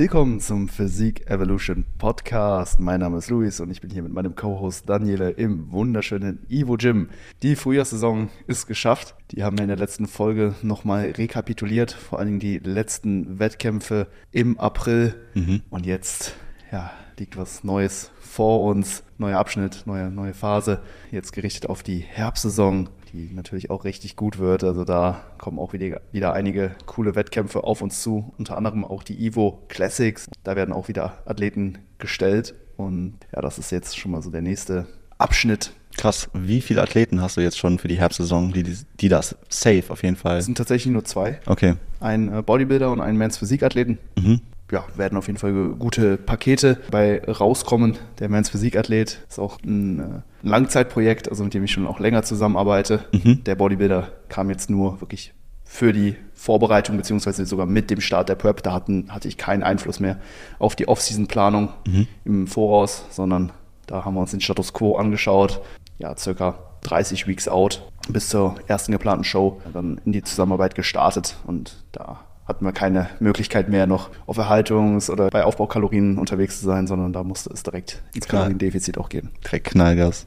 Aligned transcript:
Willkommen 0.00 0.38
zum 0.38 0.68
Physik 0.68 1.28
Evolution 1.28 1.84
Podcast. 1.98 2.78
Mein 2.78 3.00
Name 3.00 3.18
ist 3.18 3.30
Luis 3.30 3.58
und 3.58 3.72
ich 3.72 3.80
bin 3.80 3.90
hier 3.90 4.04
mit 4.04 4.12
meinem 4.12 4.36
Co-Host 4.36 4.88
Daniele 4.88 5.30
im 5.30 5.72
wunderschönen 5.72 6.38
Ivo 6.48 6.76
Gym. 6.76 7.08
Die 7.42 7.56
Frühjahrssaison 7.56 8.28
ist 8.46 8.68
geschafft. 8.68 9.16
Die 9.32 9.42
haben 9.42 9.58
wir 9.58 9.64
in 9.64 9.68
der 9.68 9.76
letzten 9.76 10.06
Folge 10.06 10.54
nochmal 10.62 11.10
rekapituliert, 11.16 11.90
vor 11.90 12.20
allen 12.20 12.28
Dingen 12.28 12.38
die 12.38 12.58
letzten 12.60 13.40
Wettkämpfe 13.40 14.06
im 14.30 14.56
April. 14.60 15.16
Mhm. 15.34 15.62
Und 15.68 15.84
jetzt, 15.84 16.36
ja, 16.70 16.92
liegt 17.18 17.36
was 17.36 17.64
Neues 17.64 18.12
vor 18.20 18.62
uns. 18.62 19.02
Neuer 19.18 19.40
Abschnitt, 19.40 19.82
neue, 19.86 20.12
neue 20.12 20.32
Phase. 20.32 20.80
Jetzt 21.10 21.32
gerichtet 21.32 21.68
auf 21.68 21.82
die 21.82 21.98
Herbstsaison 21.98 22.88
die 23.12 23.30
natürlich 23.32 23.70
auch 23.70 23.84
richtig 23.84 24.16
gut 24.16 24.38
wird. 24.38 24.64
Also 24.64 24.84
da 24.84 25.24
kommen 25.38 25.58
auch 25.58 25.72
wieder, 25.72 26.00
wieder 26.12 26.32
einige 26.32 26.72
coole 26.86 27.14
Wettkämpfe 27.14 27.64
auf 27.64 27.82
uns 27.82 28.02
zu, 28.02 28.32
unter 28.38 28.56
anderem 28.56 28.84
auch 28.84 29.02
die 29.02 29.26
Evo 29.26 29.62
Classics. 29.68 30.26
Da 30.44 30.56
werden 30.56 30.72
auch 30.72 30.88
wieder 30.88 31.18
Athleten 31.24 31.78
gestellt 31.98 32.54
und 32.76 33.14
ja, 33.34 33.40
das 33.40 33.58
ist 33.58 33.72
jetzt 33.72 33.98
schon 33.98 34.12
mal 34.12 34.22
so 34.22 34.30
der 34.30 34.42
nächste 34.42 34.86
Abschnitt. 35.18 35.72
Krass, 35.96 36.30
wie 36.32 36.60
viele 36.60 36.80
Athleten 36.82 37.20
hast 37.20 37.36
du 37.36 37.40
jetzt 37.40 37.58
schon 37.58 37.78
für 37.80 37.88
die 37.88 37.98
Herbstsaison, 37.98 38.52
die, 38.52 38.76
die 39.00 39.08
das 39.08 39.36
safe 39.48 39.84
auf 39.88 40.04
jeden 40.04 40.14
Fall? 40.14 40.38
Es 40.38 40.44
sind 40.44 40.56
tatsächlich 40.56 40.92
nur 40.92 41.04
zwei. 41.04 41.40
Okay. 41.46 41.74
Ein 41.98 42.32
äh, 42.32 42.42
Bodybuilder 42.42 42.92
und 42.92 43.00
ein 43.00 43.16
Men's 43.16 43.38
Physikathleten. 43.38 43.98
Mhm 44.16 44.40
ja, 44.70 44.84
werden 44.96 45.16
auf 45.16 45.26
jeden 45.26 45.38
Fall 45.38 45.52
gute 45.78 46.16
Pakete 46.16 46.78
bei 46.90 47.22
rauskommen. 47.24 47.96
Der 48.18 48.28
Men's 48.28 48.50
Physikathlet 48.50 49.24
ist 49.28 49.38
auch 49.38 49.58
ein 49.62 50.00
äh, 50.00 50.46
Langzeitprojekt, 50.46 51.28
also 51.28 51.44
mit 51.44 51.54
dem 51.54 51.64
ich 51.64 51.72
schon 51.72 51.86
auch 51.86 52.00
länger 52.00 52.22
zusammenarbeite. 52.22 53.04
Mhm. 53.12 53.44
Der 53.44 53.54
Bodybuilder 53.54 54.08
kam 54.28 54.50
jetzt 54.50 54.70
nur 54.70 55.00
wirklich 55.00 55.32
für 55.64 55.92
die 55.92 56.16
Vorbereitung, 56.32 56.96
beziehungsweise 56.96 57.44
sogar 57.44 57.66
mit 57.66 57.90
dem 57.90 58.00
Start 58.00 58.28
der 58.28 58.34
Prep. 58.34 58.62
Da 58.62 58.72
hatten, 58.72 59.06
hatte 59.10 59.28
ich 59.28 59.36
keinen 59.36 59.62
Einfluss 59.62 60.00
mehr 60.00 60.18
auf 60.58 60.76
die 60.76 60.88
Off-Season-Planung 60.88 61.70
mhm. 61.86 62.06
im 62.24 62.46
Voraus, 62.46 63.04
sondern 63.10 63.52
da 63.86 64.04
haben 64.04 64.14
wir 64.14 64.20
uns 64.20 64.30
den 64.30 64.40
Status 64.40 64.72
Quo 64.72 64.96
angeschaut. 64.96 65.60
Ja, 65.98 66.16
circa 66.16 66.58
30 66.82 67.26
Weeks 67.26 67.48
out 67.48 67.82
bis 68.08 68.28
zur 68.28 68.56
ersten 68.66 68.92
geplanten 68.92 69.24
Show, 69.24 69.60
dann 69.72 70.00
in 70.04 70.12
die 70.12 70.22
Zusammenarbeit 70.22 70.74
gestartet 70.74 71.36
und 71.46 71.84
da 71.92 72.20
hatten 72.48 72.64
wir 72.64 72.72
keine 72.72 73.10
Möglichkeit 73.20 73.68
mehr, 73.68 73.86
noch 73.86 74.08
auf 74.26 74.38
Erhaltungs- 74.38 75.10
oder 75.10 75.28
bei 75.28 75.44
Aufbaukalorien 75.44 76.16
unterwegs 76.16 76.60
zu 76.60 76.66
sein, 76.66 76.86
sondern 76.86 77.12
da 77.12 77.22
musste 77.22 77.50
es 77.52 77.62
direkt 77.62 78.02
ins 78.14 78.26
Kaloriendefizit 78.26 78.96
auch 78.96 79.10
gehen. 79.10 79.30
Direkt 79.44 79.66
Knallgas. 79.66 80.26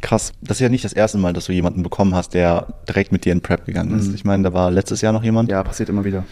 Krass. 0.00 0.32
Das 0.42 0.56
ist 0.58 0.60
ja 0.60 0.68
nicht 0.68 0.84
das 0.84 0.92
erste 0.92 1.16
Mal, 1.16 1.32
dass 1.32 1.46
du 1.46 1.52
jemanden 1.52 1.84
bekommen 1.84 2.14
hast, 2.14 2.34
der 2.34 2.66
direkt 2.88 3.12
mit 3.12 3.24
dir 3.24 3.32
in 3.32 3.40
Prep 3.40 3.64
gegangen 3.64 3.96
ist. 3.96 4.08
Mhm. 4.08 4.14
Ich 4.16 4.24
meine, 4.24 4.42
da 4.42 4.52
war 4.52 4.70
letztes 4.70 5.00
Jahr 5.00 5.12
noch 5.12 5.22
jemand. 5.22 5.48
Ja, 5.48 5.62
passiert 5.62 5.88
immer 5.88 6.04
wieder. 6.04 6.24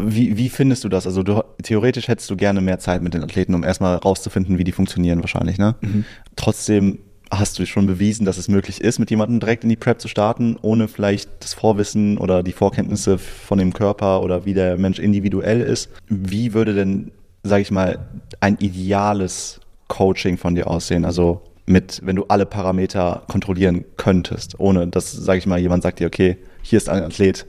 Wie, 0.00 0.36
wie 0.36 0.48
findest 0.48 0.84
du 0.84 0.88
das? 0.88 1.06
Also 1.06 1.22
du, 1.22 1.42
theoretisch 1.62 2.08
hättest 2.08 2.28
du 2.30 2.36
gerne 2.36 2.60
mehr 2.60 2.78
Zeit 2.80 3.02
mit 3.02 3.14
den 3.14 3.22
Athleten, 3.22 3.54
um 3.54 3.64
erstmal 3.64 3.96
rauszufinden, 3.96 4.58
wie 4.58 4.64
die 4.64 4.72
funktionieren 4.72 5.20
wahrscheinlich. 5.20 5.58
Ne? 5.58 5.76
Mhm. 5.80 6.04
Trotzdem 6.36 6.98
hast 7.30 7.58
du 7.58 7.66
schon 7.66 7.86
bewiesen, 7.86 8.24
dass 8.24 8.38
es 8.38 8.48
möglich 8.48 8.80
ist, 8.80 8.98
mit 8.98 9.10
jemandem 9.10 9.40
direkt 9.40 9.62
in 9.62 9.70
die 9.70 9.76
Prep 9.76 10.00
zu 10.00 10.08
starten, 10.08 10.56
ohne 10.62 10.88
vielleicht 10.88 11.30
das 11.40 11.54
Vorwissen 11.54 12.18
oder 12.18 12.42
die 12.42 12.52
Vorkenntnisse 12.52 13.18
von 13.18 13.58
dem 13.58 13.72
Körper 13.72 14.22
oder 14.22 14.44
wie 14.44 14.54
der 14.54 14.78
Mensch 14.78 14.98
individuell 14.98 15.60
ist. 15.60 15.90
Wie 16.08 16.54
würde 16.54 16.74
denn, 16.74 17.10
sage 17.42 17.62
ich 17.62 17.70
mal, 17.70 18.08
ein 18.40 18.56
ideales 18.58 19.60
Coaching 19.88 20.38
von 20.38 20.54
dir 20.54 20.68
aussehen? 20.68 21.04
Also 21.04 21.42
mit, 21.66 22.00
wenn 22.04 22.16
du 22.16 22.24
alle 22.28 22.46
Parameter 22.46 23.22
kontrollieren 23.28 23.84
könntest, 23.96 24.58
ohne 24.58 24.86
dass, 24.86 25.12
sage 25.12 25.38
ich 25.38 25.46
mal, 25.46 25.58
jemand 25.58 25.82
sagt 25.82 26.00
dir, 26.00 26.06
okay, 26.06 26.38
hier 26.62 26.78
ist 26.78 26.88
ein 26.88 27.02
Athlet, 27.02 27.46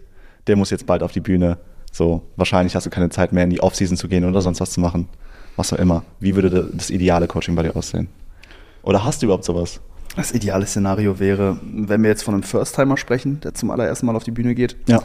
der 0.47 0.55
muss 0.55 0.69
jetzt 0.71 0.85
bald 0.85 1.03
auf 1.03 1.11
die 1.11 1.21
Bühne. 1.21 1.57
So, 1.91 2.23
wahrscheinlich 2.35 2.75
hast 2.75 2.85
du 2.85 2.89
keine 2.89 3.09
Zeit 3.09 3.33
mehr 3.33 3.45
in 3.45 3.49
die 3.49 3.61
Offseason 3.61 3.97
zu 3.97 4.07
gehen 4.07 4.25
oder 4.25 4.41
sonst 4.41 4.59
was 4.59 4.71
zu 4.71 4.81
machen. 4.81 5.07
Was 5.55 5.73
auch 5.73 5.79
immer. 5.79 6.03
Wie 6.19 6.35
würde 6.35 6.69
das 6.73 6.89
ideale 6.89 7.27
Coaching 7.27 7.55
bei 7.55 7.63
dir 7.63 7.75
aussehen? 7.75 8.07
Oder 8.83 9.03
hast 9.03 9.21
du 9.21 9.25
überhaupt 9.25 9.45
sowas? 9.45 9.81
Das 10.15 10.31
ideale 10.31 10.65
Szenario 10.65 11.19
wäre, 11.19 11.59
wenn 11.63 12.01
wir 12.01 12.09
jetzt 12.09 12.23
von 12.23 12.33
einem 12.33 12.43
First-Timer 12.43 12.97
sprechen, 12.97 13.39
der 13.41 13.53
zum 13.53 13.71
allerersten 13.71 14.05
Mal 14.05 14.15
auf 14.15 14.23
die 14.23 14.31
Bühne 14.31 14.55
geht. 14.55 14.75
Ja. 14.87 15.01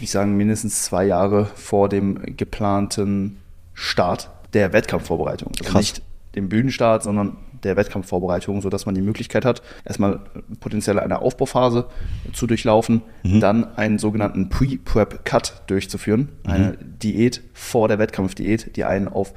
Ich 0.00 0.10
sage 0.10 0.30
mindestens 0.30 0.82
zwei 0.82 1.04
Jahre 1.04 1.46
vor 1.54 1.88
dem 1.88 2.36
geplanten 2.36 3.38
Start 3.72 4.30
der 4.52 4.72
Wettkampfvorbereitung. 4.72 5.52
Also 5.58 5.64
Krass. 5.64 5.80
nicht 5.80 6.02
dem 6.34 6.48
Bühnenstart, 6.48 7.02
sondern 7.02 7.36
der 7.62 7.76
Wettkampfvorbereitung, 7.76 8.60
sodass 8.60 8.86
man 8.86 8.94
die 8.94 9.02
Möglichkeit 9.02 9.44
hat, 9.44 9.62
erstmal 9.84 10.20
potenziell 10.60 10.98
eine 10.98 11.20
Aufbauphase 11.20 11.86
zu 12.32 12.46
durchlaufen, 12.46 13.02
mhm. 13.22 13.40
dann 13.40 13.76
einen 13.76 13.98
sogenannten 13.98 14.48
Pre-Prep-Cut 14.48 15.62
durchzuführen, 15.68 16.30
mhm. 16.44 16.50
eine 16.50 16.78
Diät 16.80 17.42
vor 17.52 17.88
der 17.88 17.98
Wettkampfdiät, 17.98 18.76
die 18.76 18.84
einen 18.84 19.08
auf 19.08 19.32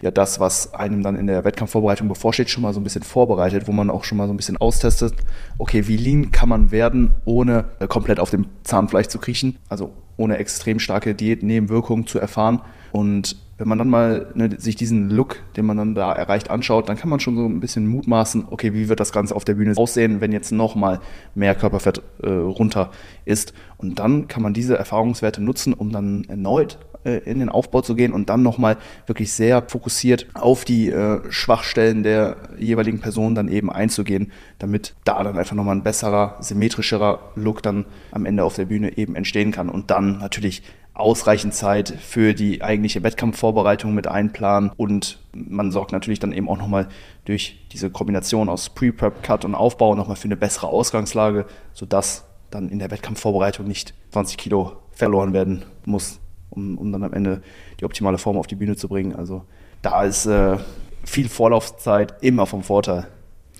ja 0.00 0.10
das, 0.10 0.40
was 0.40 0.74
einem 0.74 1.02
dann 1.02 1.16
in 1.16 1.26
der 1.26 1.44
Wettkampfvorbereitung 1.44 2.08
bevorsteht, 2.08 2.50
schon 2.50 2.62
mal 2.62 2.72
so 2.72 2.80
ein 2.80 2.84
bisschen 2.84 3.02
vorbereitet, 3.02 3.66
wo 3.66 3.72
man 3.72 3.90
auch 3.90 4.04
schon 4.04 4.18
mal 4.18 4.26
so 4.26 4.32
ein 4.32 4.36
bisschen 4.36 4.56
austestet, 4.56 5.14
okay, 5.58 5.86
wie 5.88 5.96
lean 5.96 6.30
kann 6.30 6.48
man 6.48 6.70
werden, 6.70 7.10
ohne 7.24 7.66
äh, 7.80 7.86
komplett 7.86 8.20
auf 8.20 8.30
dem 8.30 8.46
Zahnfleisch 8.64 9.08
zu 9.08 9.18
kriechen, 9.18 9.56
also 9.68 9.92
ohne 10.16 10.38
extrem 10.38 10.78
starke 10.78 11.14
Diätnebenwirkungen 11.14 12.06
zu 12.06 12.18
erfahren. 12.18 12.60
Und 12.92 13.36
wenn 13.58 13.68
man 13.68 13.78
dann 13.78 13.88
mal 13.88 14.28
ne, 14.34 14.50
sich 14.58 14.76
diesen 14.76 15.10
Look, 15.10 15.42
den 15.56 15.66
man 15.66 15.76
dann 15.76 15.94
da 15.94 16.12
erreicht, 16.12 16.48
anschaut, 16.48 16.88
dann 16.88 16.96
kann 16.96 17.10
man 17.10 17.18
schon 17.18 17.36
so 17.36 17.44
ein 17.44 17.60
bisschen 17.60 17.88
mutmaßen, 17.88 18.46
okay, 18.50 18.72
wie 18.72 18.88
wird 18.88 19.00
das 19.00 19.12
Ganze 19.12 19.34
auf 19.34 19.44
der 19.44 19.54
Bühne 19.54 19.76
aussehen, 19.76 20.20
wenn 20.20 20.32
jetzt 20.32 20.52
nochmal 20.52 21.00
mehr 21.34 21.54
Körperfett 21.56 22.02
äh, 22.22 22.28
runter 22.28 22.90
ist. 23.24 23.52
Und 23.76 23.98
dann 23.98 24.28
kann 24.28 24.42
man 24.42 24.54
diese 24.54 24.78
Erfahrungswerte 24.78 25.42
nutzen, 25.42 25.74
um 25.74 25.90
dann 25.90 26.24
erneut 26.28 26.78
äh, 27.04 27.18
in 27.18 27.38
den 27.38 27.48
Aufbau 27.48 27.80
zu 27.80 27.94
gehen 27.94 28.12
und 28.12 28.28
dann 28.28 28.42
nochmal 28.42 28.76
wirklich 29.06 29.32
sehr 29.32 29.62
fokussiert 29.68 30.26
auf 30.34 30.64
die 30.64 30.90
äh, 30.90 31.20
Schwachstellen 31.30 32.02
der 32.02 32.36
jeweiligen 32.58 33.00
Person 33.00 33.34
dann 33.34 33.48
eben 33.48 33.70
einzugehen, 33.70 34.32
damit 34.58 34.94
da 35.04 35.22
dann 35.22 35.38
einfach 35.38 35.54
nochmal 35.54 35.76
ein 35.76 35.82
besserer, 35.82 36.36
symmetrischerer 36.40 37.32
Look 37.36 37.62
dann 37.62 37.84
am 38.10 38.26
Ende 38.26 38.44
auf 38.44 38.56
der 38.56 38.66
Bühne 38.66 38.96
eben 38.98 39.14
entstehen 39.14 39.52
kann 39.52 39.68
und 39.68 39.90
dann 39.90 40.18
natürlich 40.18 40.62
ausreichend 40.94 41.54
Zeit 41.54 41.90
für 41.90 42.34
die 42.34 42.62
eigentliche 42.62 43.04
Wettkampfvorbereitung 43.04 43.94
mit 43.94 44.08
einplanen 44.08 44.72
und 44.76 45.20
man 45.32 45.70
sorgt 45.70 45.92
natürlich 45.92 46.18
dann 46.18 46.32
eben 46.32 46.48
auch 46.48 46.58
nochmal 46.58 46.88
durch 47.24 47.64
diese 47.72 47.90
Kombination 47.90 48.48
aus 48.48 48.70
Pre-Prep, 48.70 49.22
Cut 49.22 49.44
und 49.44 49.54
Aufbau 49.54 49.94
nochmal 49.94 50.16
für 50.16 50.24
eine 50.24 50.36
bessere 50.36 50.66
Ausgangslage, 50.66 51.46
sodass 51.72 52.24
dann 52.50 52.68
in 52.68 52.80
der 52.80 52.90
Wettkampfvorbereitung 52.90 53.68
nicht 53.68 53.94
20 54.10 54.36
Kilo 54.36 54.72
verloren 54.90 55.32
werden 55.32 55.64
muss 55.84 56.18
um, 56.50 56.78
um 56.78 56.92
dann 56.92 57.04
am 57.04 57.12
Ende 57.12 57.42
die 57.80 57.84
optimale 57.84 58.18
Form 58.18 58.36
auf 58.36 58.46
die 58.46 58.56
Bühne 58.56 58.76
zu 58.76 58.88
bringen. 58.88 59.14
Also 59.14 59.44
da 59.82 60.04
ist 60.04 60.26
äh, 60.26 60.56
viel 61.04 61.28
Vorlaufzeit 61.28 62.14
immer 62.20 62.46
vom 62.46 62.62
Vorteil. 62.62 63.06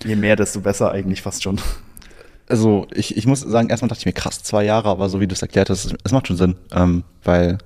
Je 0.05 0.17
mehr, 0.17 0.37
desto 0.37 0.61
besser 0.61 0.93
eigentlich 0.93 1.23
fast 1.23 1.43
schon. 1.43 1.61
Also 2.49 2.87
ich, 2.95 3.17
ich 3.17 3.27
muss 3.27 3.41
sagen, 3.41 3.69
erstmal 3.69 3.89
dachte 3.89 4.01
ich 4.01 4.07
mir, 4.07 4.13
krass, 4.13 4.43
zwei 4.43 4.65
Jahre, 4.65 4.89
aber 4.89 5.09
so 5.09 5.21
wie 5.21 5.27
du 5.27 5.35
es 5.35 5.43
erklärt 5.43 5.69
hast, 5.69 5.95
es 6.03 6.13
macht 6.13 6.29
schon 6.29 6.37
Sinn, 6.37 6.57
ähm, 6.73 7.05
weil 7.23 7.59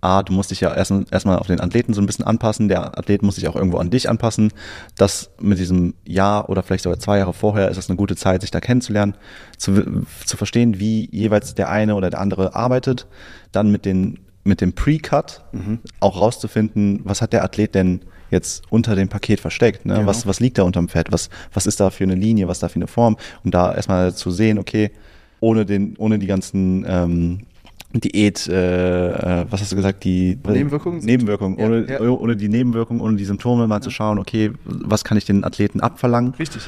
A, 0.00 0.22
du 0.22 0.32
musst 0.32 0.50
dich 0.50 0.60
ja 0.60 0.72
erstmal 0.72 1.04
erst 1.10 1.26
auf 1.26 1.46
den 1.46 1.60
Athleten 1.60 1.92
so 1.92 2.00
ein 2.00 2.06
bisschen 2.06 2.24
anpassen, 2.24 2.68
der 2.68 2.96
Athlet 2.96 3.22
muss 3.22 3.34
sich 3.34 3.48
auch 3.48 3.56
irgendwo 3.56 3.78
an 3.78 3.90
dich 3.90 4.08
anpassen. 4.08 4.52
Das 4.96 5.30
mit 5.40 5.58
diesem 5.58 5.94
Jahr 6.06 6.48
oder 6.48 6.62
vielleicht 6.62 6.84
sogar 6.84 6.98
zwei 6.98 7.18
Jahre 7.18 7.32
vorher 7.32 7.68
ist 7.68 7.76
das 7.76 7.88
eine 7.88 7.96
gute 7.96 8.14
Zeit, 8.14 8.42
sich 8.42 8.50
da 8.50 8.60
kennenzulernen, 8.60 9.16
zu, 9.58 10.04
zu 10.24 10.36
verstehen, 10.36 10.78
wie 10.78 11.08
jeweils 11.10 11.54
der 11.54 11.70
eine 11.70 11.94
oder 11.94 12.10
der 12.10 12.20
andere 12.20 12.54
arbeitet, 12.54 13.06
dann 13.52 13.72
mit 13.72 13.84
den 13.84 14.20
mit 14.46 14.60
dem 14.60 14.72
Pre-Cut 14.72 15.44
mhm. 15.52 15.80
auch 16.00 16.20
rauszufinden, 16.20 17.00
was 17.04 17.20
hat 17.22 17.32
der 17.32 17.44
Athlet 17.44 17.74
denn 17.74 18.00
jetzt 18.30 18.64
unter 18.70 18.96
dem 18.96 19.08
Paket 19.08 19.40
versteckt? 19.40 19.86
Ne? 19.86 19.94
Genau. 19.94 20.06
Was, 20.06 20.26
was 20.26 20.40
liegt 20.40 20.58
da 20.58 20.62
unterm 20.62 20.88
Fett? 20.88 21.12
Was, 21.12 21.30
was 21.52 21.66
ist 21.66 21.80
da 21.80 21.90
für 21.90 22.04
eine 22.04 22.14
Linie? 22.14 22.48
Was 22.48 22.58
ist 22.58 22.62
da 22.62 22.68
für 22.68 22.76
eine 22.76 22.86
Form? 22.86 23.16
Um 23.44 23.50
da 23.50 23.74
erstmal 23.74 24.14
zu 24.14 24.30
sehen, 24.30 24.58
okay, 24.58 24.90
ohne, 25.40 25.66
den, 25.66 25.96
ohne 25.98 26.18
die 26.18 26.26
ganzen 26.26 26.84
ähm, 26.88 27.40
Diät, 27.92 28.48
äh, 28.48 29.42
äh 29.42 29.46
was 29.48 29.60
hast 29.60 29.72
du 29.72 29.76
gesagt, 29.76 30.04
die 30.04 30.38
Nebenwirkungen? 30.46 31.00
Nebenwirkungen, 31.00 31.58
ja, 31.58 31.66
ohne, 31.66 31.90
ja. 31.90 32.00
ohne 32.00 32.36
die 32.36 32.48
Nebenwirkungen, 32.48 33.00
ohne 33.00 33.16
die 33.16 33.24
Symptome 33.24 33.66
mal 33.66 33.80
zu 33.80 33.90
schauen, 33.90 34.18
okay, 34.18 34.52
was 34.64 35.04
kann 35.04 35.16
ich 35.16 35.24
den 35.24 35.44
Athleten 35.44 35.80
abverlangen? 35.80 36.34
Richtig. 36.34 36.62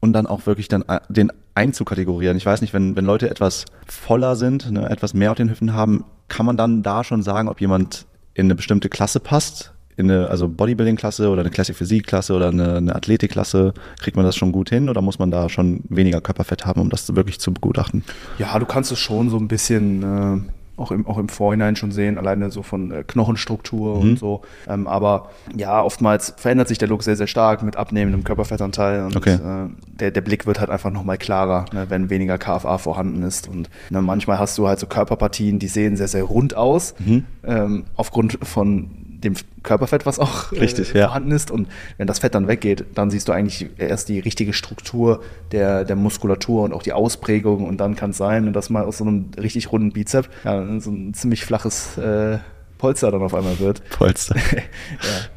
Und 0.00 0.14
dann 0.14 0.26
auch 0.26 0.46
wirklich 0.46 0.68
dann 0.68 0.82
äh, 0.88 1.00
den 1.08 1.30
einzukategorieren. 1.54 2.36
Ich 2.36 2.46
weiß 2.46 2.60
nicht, 2.60 2.74
wenn, 2.74 2.96
wenn 2.96 3.04
Leute 3.04 3.30
etwas 3.30 3.66
voller 3.86 4.36
sind, 4.36 4.70
ne, 4.70 4.88
etwas 4.88 5.14
mehr 5.14 5.30
auf 5.30 5.36
den 5.36 5.50
Hüften 5.50 5.74
haben, 5.74 6.04
kann 6.28 6.46
man 6.46 6.56
dann 6.56 6.82
da 6.82 7.04
schon 7.04 7.22
sagen, 7.22 7.48
ob 7.48 7.60
jemand 7.60 8.06
in 8.34 8.46
eine 8.46 8.54
bestimmte 8.54 8.88
Klasse 8.88 9.20
passt? 9.20 9.72
In 9.96 10.10
eine 10.10 10.28
also 10.28 10.48
Bodybuilding-Klasse 10.48 11.28
oder 11.28 11.42
eine 11.42 11.50
Classic 11.50 11.76
Physik-Klasse 11.76 12.34
oder 12.34 12.48
eine, 12.48 12.76
eine 12.76 12.96
Athletik-Klasse? 12.96 13.74
Kriegt 14.00 14.16
man 14.16 14.24
das 14.24 14.36
schon 14.36 14.50
gut 14.50 14.70
hin 14.70 14.88
oder 14.88 15.02
muss 15.02 15.18
man 15.18 15.30
da 15.30 15.48
schon 15.50 15.80
weniger 15.88 16.22
Körperfett 16.22 16.64
haben, 16.64 16.80
um 16.80 16.88
das 16.88 17.14
wirklich 17.14 17.38
zu 17.40 17.52
begutachten? 17.52 18.02
Ja, 18.38 18.58
du 18.58 18.64
kannst 18.64 18.90
es 18.90 18.98
schon 18.98 19.28
so 19.28 19.36
ein 19.36 19.48
bisschen 19.48 20.02
äh, 20.02 20.40
auch 20.76 20.90
im, 20.90 21.06
auch 21.06 21.18
im 21.18 21.28
Vorhinein 21.28 21.76
schon 21.76 21.92
sehen, 21.92 22.18
alleine 22.18 22.50
so 22.50 22.62
von 22.62 22.90
äh, 22.90 23.04
Knochenstruktur 23.06 23.96
mhm. 23.96 24.02
und 24.02 24.18
so. 24.18 24.42
Ähm, 24.68 24.86
aber 24.86 25.30
ja, 25.54 25.82
oftmals 25.82 26.34
verändert 26.36 26.68
sich 26.68 26.78
der 26.78 26.88
Look 26.88 27.02
sehr, 27.02 27.16
sehr 27.16 27.26
stark 27.26 27.62
mit 27.62 27.76
abnehmendem 27.76 28.24
Körperfettanteil 28.24 29.04
und 29.04 29.16
okay. 29.16 29.34
äh, 29.34 29.68
der, 30.00 30.10
der 30.10 30.20
Blick 30.22 30.46
wird 30.46 30.60
halt 30.60 30.70
einfach 30.70 30.90
nochmal 30.90 31.18
klarer, 31.18 31.66
ne, 31.72 31.86
wenn 31.88 32.10
weniger 32.10 32.38
KFA 32.38 32.78
vorhanden 32.78 33.22
ist. 33.22 33.48
Und 33.48 33.68
ne, 33.90 34.00
manchmal 34.00 34.38
hast 34.38 34.56
du 34.58 34.66
halt 34.66 34.78
so 34.78 34.86
Körperpartien, 34.86 35.58
die 35.58 35.68
sehen 35.68 35.96
sehr, 35.96 36.08
sehr 36.08 36.24
rund 36.24 36.56
aus, 36.56 36.94
mhm. 36.98 37.24
ähm, 37.44 37.84
aufgrund 37.96 38.38
von 38.42 38.90
dem 39.24 39.34
Körperfett, 39.62 40.06
was 40.06 40.18
auch 40.18 40.52
Richtig, 40.52 40.94
äh, 40.94 41.02
vorhanden 41.02 41.30
ja. 41.30 41.36
ist. 41.36 41.50
Und 41.50 41.68
wenn 41.98 42.06
das 42.06 42.20
Fett 42.20 42.34
dann 42.34 42.48
weggeht, 42.48 42.84
dann 42.94 43.10
siehst 43.10 43.28
du 43.28 43.32
eigentlich 43.32 43.68
erst 43.78 44.08
die 44.08 44.18
richtige 44.18 44.52
Struktur 44.52 45.22
der, 45.52 45.84
der 45.84 45.96
Muskulatur 45.96 46.62
und 46.62 46.72
auch 46.72 46.82
die 46.82 46.92
Ausprägung. 46.92 47.66
Und 47.66 47.78
dann 47.78 47.96
kann 47.96 48.10
es 48.10 48.16
sein, 48.18 48.52
dass 48.52 48.70
mal 48.70 48.84
aus 48.84 48.98
so 48.98 49.04
einem 49.04 49.30
richtig 49.40 49.72
runden 49.72 49.92
Bizep 49.92 50.28
ja, 50.44 50.80
so 50.80 50.90
ein 50.90 51.14
ziemlich 51.14 51.44
flaches 51.44 51.96
äh, 51.98 52.38
Polster 52.82 53.12
dann 53.12 53.22
auf 53.22 53.32
einmal 53.32 53.60
wird. 53.60 53.80
Polster. 53.90 54.34
ja, 54.56 54.60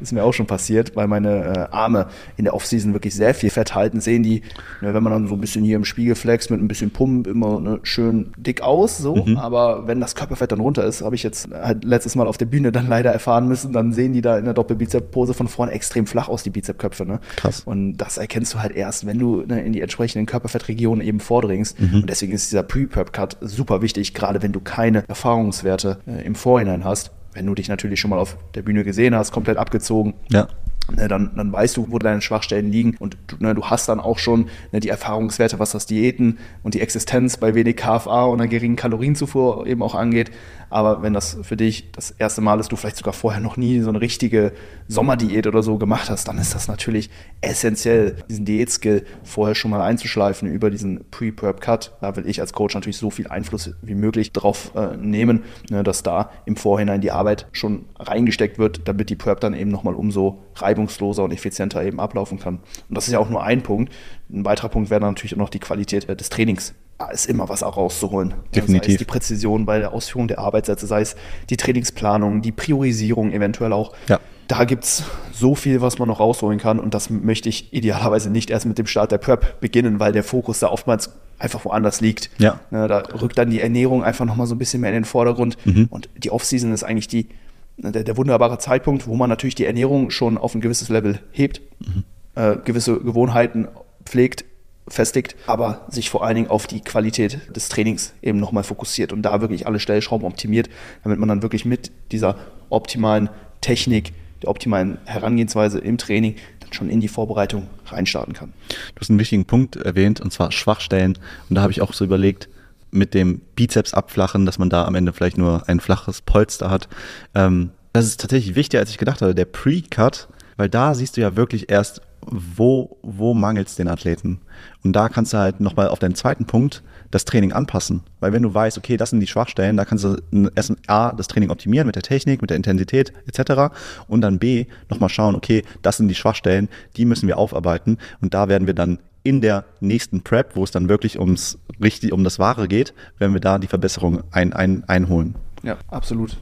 ist 0.00 0.12
mir 0.12 0.24
auch 0.24 0.32
schon 0.32 0.48
passiert, 0.48 0.96
weil 0.96 1.06
meine 1.06 1.44
äh, 1.44 1.58
Arme 1.70 2.08
in 2.36 2.42
der 2.42 2.54
Offseason 2.54 2.92
wirklich 2.92 3.14
sehr 3.14 3.34
viel 3.34 3.50
Fett 3.50 3.72
halten. 3.72 4.00
Sehen 4.00 4.24
die, 4.24 4.42
ne, 4.80 4.94
wenn 4.94 5.02
man 5.04 5.12
dann 5.12 5.28
so 5.28 5.34
ein 5.34 5.40
bisschen 5.40 5.62
hier 5.62 5.76
im 5.76 5.84
Spiegel 5.84 6.16
flex 6.16 6.50
mit 6.50 6.60
ein 6.60 6.66
bisschen 6.66 6.90
Pump 6.90 7.28
immer 7.28 7.60
ne, 7.60 7.78
schön 7.84 8.32
dick 8.36 8.62
aus, 8.62 8.98
so. 8.98 9.14
Mhm. 9.14 9.36
Aber 9.36 9.86
wenn 9.86 10.00
das 10.00 10.16
Körperfett 10.16 10.50
dann 10.50 10.58
runter 10.58 10.82
ist, 10.82 11.02
habe 11.02 11.14
ich 11.14 11.22
jetzt 11.22 11.48
halt 11.52 11.84
letztes 11.84 12.16
Mal 12.16 12.26
auf 12.26 12.36
der 12.36 12.46
Bühne 12.46 12.72
dann 12.72 12.88
leider 12.88 13.12
erfahren 13.12 13.46
müssen, 13.46 13.72
dann 13.72 13.92
sehen 13.92 14.12
die 14.12 14.22
da 14.22 14.38
in 14.38 14.44
der 14.44 14.54
Doppelbizep-Pose 14.54 15.32
von 15.32 15.46
vorne 15.46 15.70
extrem 15.70 16.08
flach 16.08 16.28
aus, 16.28 16.42
die 16.42 16.50
Bizepköpfe. 16.50 17.06
Ne? 17.06 17.20
Krass. 17.36 17.62
Und 17.64 17.98
das 17.98 18.18
erkennst 18.18 18.54
du 18.54 18.58
halt 18.58 18.74
erst, 18.74 19.06
wenn 19.06 19.20
du 19.20 19.44
ne, 19.46 19.62
in 19.62 19.72
die 19.72 19.82
entsprechenden 19.82 20.26
Körperfettregionen 20.26 21.06
eben 21.06 21.20
vordringst. 21.20 21.78
Mhm. 21.78 22.00
Und 22.00 22.10
deswegen 22.10 22.32
ist 22.32 22.50
dieser 22.50 22.64
Pre-Perp-Cut 22.64 23.36
super 23.40 23.82
wichtig, 23.82 24.14
gerade 24.14 24.42
wenn 24.42 24.50
du 24.50 24.58
keine 24.58 25.04
Erfahrungswerte 25.06 25.98
äh, 26.08 26.26
im 26.26 26.34
Vorhinein 26.34 26.84
hast 26.84 27.12
wenn 27.36 27.46
du 27.46 27.54
dich 27.54 27.68
natürlich 27.68 28.00
schon 28.00 28.10
mal 28.10 28.18
auf 28.18 28.36
der 28.54 28.62
Bühne 28.62 28.82
gesehen 28.82 29.14
hast, 29.14 29.30
komplett 29.30 29.58
abgezogen. 29.58 30.14
Ja. 30.30 30.48
Ne, 30.94 31.08
dann, 31.08 31.32
dann 31.34 31.52
weißt 31.52 31.76
du, 31.76 31.90
wo 31.90 31.98
deine 31.98 32.20
Schwachstellen 32.20 32.70
liegen 32.70 32.96
und 33.00 33.16
du, 33.26 33.36
ne, 33.40 33.54
du 33.56 33.64
hast 33.64 33.88
dann 33.88 33.98
auch 33.98 34.18
schon 34.18 34.48
ne, 34.70 34.78
die 34.78 34.88
Erfahrungswerte, 34.88 35.58
was 35.58 35.72
das 35.72 35.86
Diäten 35.86 36.38
und 36.62 36.74
die 36.74 36.80
Existenz 36.80 37.38
bei 37.38 37.54
wenig 37.56 37.76
KFA 37.76 38.24
und 38.26 38.40
einer 38.40 38.48
geringen 38.48 38.76
Kalorienzufuhr 38.76 39.66
eben 39.66 39.82
auch 39.82 39.96
angeht. 39.96 40.30
Aber 40.68 41.02
wenn 41.02 41.12
das 41.12 41.38
für 41.42 41.56
dich 41.56 41.90
das 41.92 42.10
erste 42.12 42.40
Mal 42.40 42.58
ist, 42.60 42.72
du 42.72 42.76
vielleicht 42.76 42.96
sogar 42.96 43.12
vorher 43.14 43.40
noch 43.40 43.56
nie 43.56 43.80
so 43.80 43.88
eine 43.88 44.00
richtige 44.00 44.52
Sommerdiät 44.88 45.46
oder 45.46 45.62
so 45.62 45.78
gemacht 45.78 46.10
hast, 46.10 46.28
dann 46.28 46.38
ist 46.38 46.54
das 46.54 46.68
natürlich 46.68 47.10
essentiell, 47.40 48.16
diesen 48.28 48.44
Diätskill 48.44 49.04
vorher 49.22 49.54
schon 49.54 49.70
mal 49.70 49.80
einzuschleifen 49.80 50.48
über 50.48 50.70
diesen 50.70 51.04
Pre-Perp-Cut. 51.10 51.96
Da 52.00 52.16
will 52.16 52.28
ich 52.28 52.40
als 52.40 52.52
Coach 52.52 52.74
natürlich 52.74 52.96
so 52.96 53.10
viel 53.10 53.28
Einfluss 53.28 53.74
wie 53.82 53.94
möglich 53.94 54.32
drauf 54.32 54.72
äh, 54.74 54.96
nehmen, 54.96 55.44
ne, 55.70 55.82
dass 55.82 56.02
da 56.02 56.30
im 56.46 56.56
Vorhinein 56.56 57.00
die 57.00 57.12
Arbeit 57.12 57.46
schon 57.52 57.84
reingesteckt 57.98 58.58
wird, 58.58 58.88
damit 58.88 59.10
die 59.10 59.16
Perp 59.16 59.40
dann 59.40 59.54
eben 59.54 59.70
nochmal 59.70 59.94
umso 59.94 60.42
reibungsloser 60.76 61.24
und 61.24 61.32
effizienter 61.32 61.82
eben 61.82 62.00
ablaufen 62.00 62.38
kann. 62.38 62.56
Und 62.88 62.96
das 62.96 63.06
ist 63.06 63.12
ja 63.12 63.18
auch 63.18 63.30
nur 63.30 63.42
ein 63.42 63.62
Punkt. 63.62 63.92
Ein 64.30 64.44
weiterer 64.44 64.68
Punkt 64.68 64.90
wäre 64.90 65.00
natürlich 65.00 65.34
auch 65.34 65.38
noch 65.38 65.50
die 65.50 65.60
Qualität 65.60 66.08
des 66.08 66.28
Trainings 66.28 66.74
da 66.98 67.10
ist 67.10 67.26
immer 67.26 67.48
was 67.48 67.62
auch 67.62 67.76
rauszuholen. 67.76 68.34
Definitiv. 68.54 68.86
Sei 68.86 68.92
es 68.94 68.98
die 68.98 69.04
Präzision 69.04 69.66
bei 69.66 69.78
der 69.78 69.92
Ausführung 69.92 70.28
der 70.28 70.38
Arbeitssätze, 70.38 70.86
sei 70.86 71.02
es 71.02 71.16
die 71.50 71.56
Trainingsplanung, 71.56 72.40
die 72.40 72.52
Priorisierung 72.52 73.32
eventuell 73.32 73.72
auch. 73.72 73.92
Ja. 74.08 74.18
Da 74.48 74.64
gibt 74.64 74.84
es 74.84 75.02
so 75.32 75.54
viel, 75.54 75.80
was 75.80 75.98
man 75.98 76.08
noch 76.08 76.20
rausholen 76.20 76.58
kann 76.58 76.78
und 76.78 76.94
das 76.94 77.10
möchte 77.10 77.48
ich 77.48 77.72
idealerweise 77.72 78.30
nicht 78.30 78.48
erst 78.48 78.64
mit 78.64 78.78
dem 78.78 78.86
Start 78.86 79.12
der 79.12 79.18
Prep 79.18 79.60
beginnen, 79.60 79.98
weil 80.00 80.12
der 80.12 80.24
Fokus 80.24 80.60
da 80.60 80.68
oftmals 80.68 81.10
einfach 81.38 81.64
woanders 81.64 82.00
liegt. 82.00 82.30
Ja. 82.38 82.60
Ne, 82.70 82.88
da 82.88 82.98
rückt 83.20 83.36
dann 83.36 83.50
die 83.50 83.60
Ernährung 83.60 84.04
einfach 84.04 84.24
nochmal 84.24 84.46
so 84.46 84.54
ein 84.54 84.58
bisschen 84.58 84.80
mehr 84.80 84.90
in 84.90 84.94
den 84.94 85.04
Vordergrund 85.04 85.58
mhm. 85.66 85.88
und 85.90 86.08
die 86.16 86.30
Offseason 86.30 86.72
ist 86.72 86.84
eigentlich 86.84 87.08
die, 87.08 87.28
der, 87.78 88.04
der, 88.04 88.16
wunderbare 88.16 88.58
Zeitpunkt, 88.58 89.06
wo 89.06 89.16
man 89.16 89.28
natürlich 89.28 89.54
die 89.54 89.66
Ernährung 89.66 90.10
schon 90.10 90.38
auf 90.38 90.54
ein 90.54 90.60
gewisses 90.60 90.88
Level 90.88 91.20
hebt, 91.30 91.60
mhm. 91.80 92.04
äh, 92.34 92.56
gewisse 92.64 92.98
Gewohnheiten 93.00 93.68
pflegt, 94.04 94.44
festigt, 94.88 95.34
aber 95.46 95.86
sich 95.88 96.10
vor 96.10 96.24
allen 96.24 96.36
Dingen 96.36 96.50
auf 96.50 96.66
die 96.66 96.80
Qualität 96.80 97.54
des 97.54 97.68
Trainings 97.68 98.14
eben 98.22 98.38
nochmal 98.38 98.62
fokussiert 98.62 99.12
und 99.12 99.22
da 99.22 99.40
wirklich 99.40 99.66
alle 99.66 99.80
Stellschrauben 99.80 100.26
optimiert, 100.26 100.70
damit 101.02 101.18
man 101.18 101.28
dann 101.28 101.42
wirklich 101.42 101.64
mit 101.64 101.90
dieser 102.12 102.36
optimalen 102.70 103.28
Technik, 103.60 104.12
der 104.42 104.50
optimalen 104.50 104.98
Herangehensweise 105.04 105.78
im 105.78 105.98
Training 105.98 106.36
dann 106.60 106.72
schon 106.72 106.88
in 106.88 107.00
die 107.00 107.08
Vorbereitung 107.08 107.66
reinstarten 107.86 108.32
kann. 108.32 108.52
Du 108.94 109.00
hast 109.00 109.10
einen 109.10 109.18
wichtigen 109.18 109.44
Punkt 109.44 109.76
erwähnt 109.76 110.20
und 110.20 110.32
zwar 110.32 110.52
Schwachstellen 110.52 111.18
und 111.48 111.56
da 111.56 111.62
habe 111.62 111.72
ich 111.72 111.82
auch 111.82 111.92
so 111.92 112.04
überlegt, 112.04 112.48
mit 112.96 113.14
dem 113.14 113.40
Bizeps 113.54 113.94
abflachen, 113.94 114.46
dass 114.46 114.58
man 114.58 114.70
da 114.70 114.84
am 114.84 114.94
Ende 114.94 115.12
vielleicht 115.12 115.38
nur 115.38 115.68
ein 115.68 115.80
flaches 115.80 116.22
Polster 116.22 116.70
hat. 116.70 116.88
Ähm, 117.34 117.70
das 117.92 118.06
ist 118.06 118.20
tatsächlich 118.20 118.56
wichtiger, 118.56 118.80
als 118.80 118.90
ich 118.90 118.98
gedacht 118.98 119.22
habe. 119.22 119.34
Der 119.34 119.44
Pre-Cut, 119.44 120.28
weil 120.56 120.68
da 120.68 120.94
siehst 120.94 121.16
du 121.16 121.20
ja 121.20 121.36
wirklich 121.36 121.70
erst, 121.70 122.02
wo, 122.28 122.98
wo 123.02 123.34
mangelt 123.34 123.68
es 123.68 123.76
den 123.76 123.88
Athleten? 123.88 124.40
Und 124.82 124.94
da 124.94 125.08
kannst 125.08 125.32
du 125.32 125.38
halt 125.38 125.60
nochmal 125.60 125.88
auf 125.88 125.98
deinen 125.98 126.14
zweiten 126.14 126.44
Punkt 126.44 126.82
das 127.10 127.24
Training 127.24 127.52
anpassen. 127.52 128.02
Weil 128.20 128.32
wenn 128.32 128.42
du 128.42 128.52
weißt, 128.52 128.78
okay, 128.78 128.96
das 128.96 129.10
sind 129.10 129.20
die 129.20 129.26
Schwachstellen, 129.26 129.76
da 129.76 129.84
kannst 129.84 130.04
du 130.04 130.16
erst 130.54 130.72
A, 130.88 131.12
das 131.12 131.28
Training 131.28 131.50
optimieren 131.50 131.86
mit 131.86 131.94
der 131.94 132.02
Technik, 132.02 132.40
mit 132.40 132.50
der 132.50 132.56
Intensität 132.56 133.12
etc. 133.26 133.74
Und 134.08 134.22
dann 134.22 134.38
B, 134.38 134.66
nochmal 134.90 135.08
schauen, 135.08 135.36
okay, 135.36 135.62
das 135.82 135.98
sind 135.98 136.08
die 136.08 136.14
Schwachstellen, 136.14 136.68
die 136.96 137.04
müssen 137.04 137.28
wir 137.28 137.38
aufarbeiten. 137.38 137.98
Und 138.20 138.34
da 138.34 138.48
werden 138.48 138.66
wir 138.66 138.74
dann 138.74 138.98
in 139.26 139.40
der 139.40 139.64
nächsten 139.80 140.22
Prep, 140.22 140.56
wo 140.56 140.64
es 140.64 140.70
dann 140.70 140.88
wirklich 140.88 141.18
ums 141.18 141.58
richtig 141.82 142.12
um 142.12 142.24
das 142.24 142.38
Wahre 142.38 142.68
geht, 142.68 142.94
werden 143.18 143.32
wir 143.32 143.40
da 143.40 143.58
die 143.58 143.66
Verbesserung 143.66 144.22
ein, 144.30 144.52
ein, 144.52 144.84
einholen. 144.86 145.34
Ja, 145.62 145.76
absolut. 145.88 146.36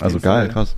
Also 0.00 0.20
geil, 0.20 0.48
krass 0.48 0.74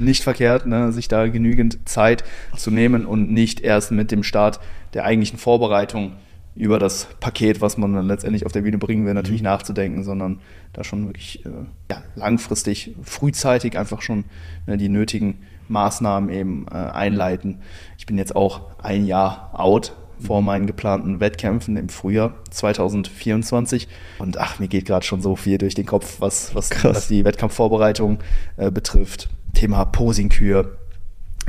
nicht 0.00 0.22
verkehrt, 0.22 0.66
ne, 0.66 0.92
sich 0.92 1.08
da 1.08 1.28
genügend 1.28 1.86
Zeit 1.88 2.24
zu 2.56 2.70
nehmen 2.70 3.06
und 3.06 3.30
nicht 3.30 3.60
erst 3.60 3.92
mit 3.92 4.10
dem 4.10 4.22
Start 4.22 4.60
der 4.94 5.04
eigentlichen 5.04 5.38
Vorbereitung 5.38 6.12
über 6.56 6.78
das 6.78 7.06
Paket, 7.20 7.60
was 7.60 7.76
man 7.78 7.92
dann 7.92 8.06
letztendlich 8.06 8.44
auf 8.44 8.52
der 8.52 8.62
Bühne 8.62 8.78
bringen 8.78 9.06
will, 9.06 9.14
natürlich 9.14 9.42
mhm. 9.42 9.48
nachzudenken, 9.48 10.02
sondern 10.02 10.40
da 10.72 10.84
schon 10.84 11.06
wirklich 11.06 11.44
äh, 11.46 11.50
ja, 11.90 12.02
langfristig, 12.16 12.94
frühzeitig 13.02 13.78
einfach 13.78 14.02
schon 14.02 14.24
ne, 14.66 14.76
die 14.76 14.88
nötigen 14.88 15.38
Maßnahmen 15.68 16.30
eben 16.30 16.66
äh, 16.70 16.74
einleiten. 16.74 17.58
Ich 17.98 18.06
bin 18.06 18.18
jetzt 18.18 18.34
auch 18.34 18.62
ein 18.82 19.06
Jahr 19.06 19.50
out 19.52 19.94
vor 20.20 20.40
mhm. 20.40 20.46
meinen 20.46 20.66
geplanten 20.66 21.20
Wettkämpfen 21.20 21.76
im 21.76 21.88
Frühjahr 21.88 22.34
2024. 22.50 23.88
Und 24.18 24.38
ach, 24.38 24.58
mir 24.58 24.68
geht 24.68 24.86
gerade 24.86 25.04
schon 25.04 25.20
so 25.22 25.36
viel 25.36 25.58
durch 25.58 25.74
den 25.74 25.86
Kopf, 25.86 26.20
was, 26.20 26.54
was, 26.54 26.70
was 26.84 27.08
die 27.08 27.24
Wettkampfvorbereitung 27.24 28.18
äh, 28.56 28.70
betrifft. 28.70 29.28
Thema 29.54 29.84
Posingkür 29.84 30.78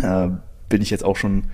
äh, 0.02 0.30
bin 0.70 0.82
ich 0.82 0.90
jetzt 0.90 1.04
auch 1.04 1.18
schon, 1.18 1.46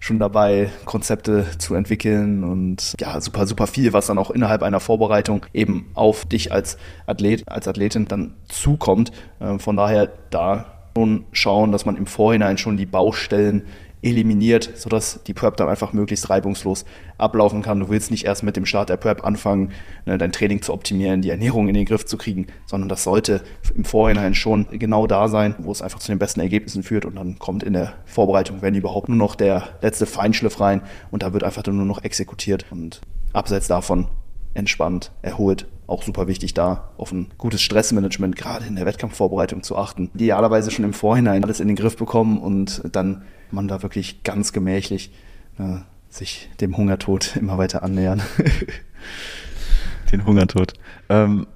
schon 0.00 0.18
dabei, 0.18 0.70
Konzepte 0.84 1.46
zu 1.58 1.74
entwickeln 1.74 2.42
und 2.42 2.94
ja, 2.98 3.20
super, 3.20 3.46
super 3.46 3.66
viel, 3.66 3.92
was 3.92 4.06
dann 4.06 4.18
auch 4.18 4.30
innerhalb 4.30 4.62
einer 4.62 4.80
Vorbereitung 4.80 5.46
eben 5.52 5.90
auf 5.94 6.24
dich 6.24 6.50
als 6.50 6.78
Athlet, 7.06 7.46
als 7.46 7.68
Athletin 7.68 8.06
dann 8.06 8.34
zukommt. 8.48 9.12
Äh, 9.38 9.58
von 9.58 9.76
daher 9.76 10.10
da 10.30 10.72
schon 10.94 11.24
schauen, 11.32 11.72
dass 11.72 11.86
man 11.86 11.96
im 11.96 12.06
Vorhinein 12.06 12.58
schon 12.58 12.76
die 12.76 12.86
Baustellen 12.86 13.62
eliminiert, 14.02 14.70
sodass 14.74 15.22
die 15.24 15.32
Prep 15.32 15.56
dann 15.56 15.68
einfach 15.68 15.92
möglichst 15.92 16.28
reibungslos 16.28 16.84
ablaufen 17.18 17.62
kann. 17.62 17.80
Du 17.80 17.88
willst 17.88 18.10
nicht 18.10 18.24
erst 18.24 18.42
mit 18.42 18.56
dem 18.56 18.66
Start 18.66 18.88
der 18.88 18.96
Prep 18.96 19.24
anfangen, 19.24 19.72
ne, 20.06 20.18
dein 20.18 20.32
Training 20.32 20.60
zu 20.60 20.72
optimieren, 20.72 21.22
die 21.22 21.30
Ernährung 21.30 21.68
in 21.68 21.74
den 21.74 21.84
Griff 21.84 22.04
zu 22.04 22.18
kriegen, 22.18 22.48
sondern 22.66 22.88
das 22.88 23.04
sollte 23.04 23.42
im 23.74 23.84
Vorhinein 23.84 24.34
schon 24.34 24.66
genau 24.70 25.06
da 25.06 25.28
sein, 25.28 25.54
wo 25.58 25.70
es 25.70 25.82
einfach 25.82 26.00
zu 26.00 26.10
den 26.10 26.18
besten 26.18 26.40
Ergebnissen 26.40 26.82
führt 26.82 27.04
und 27.04 27.14
dann 27.16 27.38
kommt 27.38 27.62
in 27.62 27.72
der 27.72 27.94
Vorbereitung, 28.04 28.60
wenn 28.60 28.74
überhaupt, 28.74 29.08
nur 29.08 29.18
noch 29.18 29.36
der 29.36 29.68
letzte 29.80 30.06
Feinschliff 30.06 30.60
rein 30.60 30.82
und 31.10 31.22
da 31.22 31.32
wird 31.32 31.44
einfach 31.44 31.64
nur 31.66 31.86
noch 31.86 32.02
exekutiert 32.02 32.66
und 32.70 33.00
abseits 33.32 33.68
davon 33.68 34.08
entspannt, 34.54 35.12
erholt. 35.22 35.66
Auch 35.86 36.02
super 36.02 36.26
wichtig, 36.26 36.54
da 36.54 36.90
auf 36.96 37.12
ein 37.12 37.30
gutes 37.38 37.60
Stressmanagement, 37.60 38.36
gerade 38.36 38.66
in 38.66 38.76
der 38.76 38.86
Wettkampfvorbereitung 38.86 39.62
zu 39.62 39.76
achten. 39.76 40.10
Idealerweise 40.14 40.70
schon 40.70 40.84
im 40.84 40.94
Vorhinein 40.94 41.44
alles 41.44 41.60
in 41.60 41.68
den 41.68 41.76
Griff 41.76 41.96
bekommen 41.96 42.38
und 42.38 42.82
dann 42.92 43.22
man 43.50 43.68
da 43.68 43.82
wirklich 43.82 44.22
ganz 44.22 44.52
gemächlich 44.52 45.12
äh, 45.58 45.78
sich 46.08 46.48
dem 46.60 46.76
Hungertod 46.76 47.36
immer 47.40 47.58
weiter 47.58 47.82
annähern. 47.82 48.22
Den 50.12 50.26
Hungertod. 50.26 50.74
Ähm, 51.08 51.46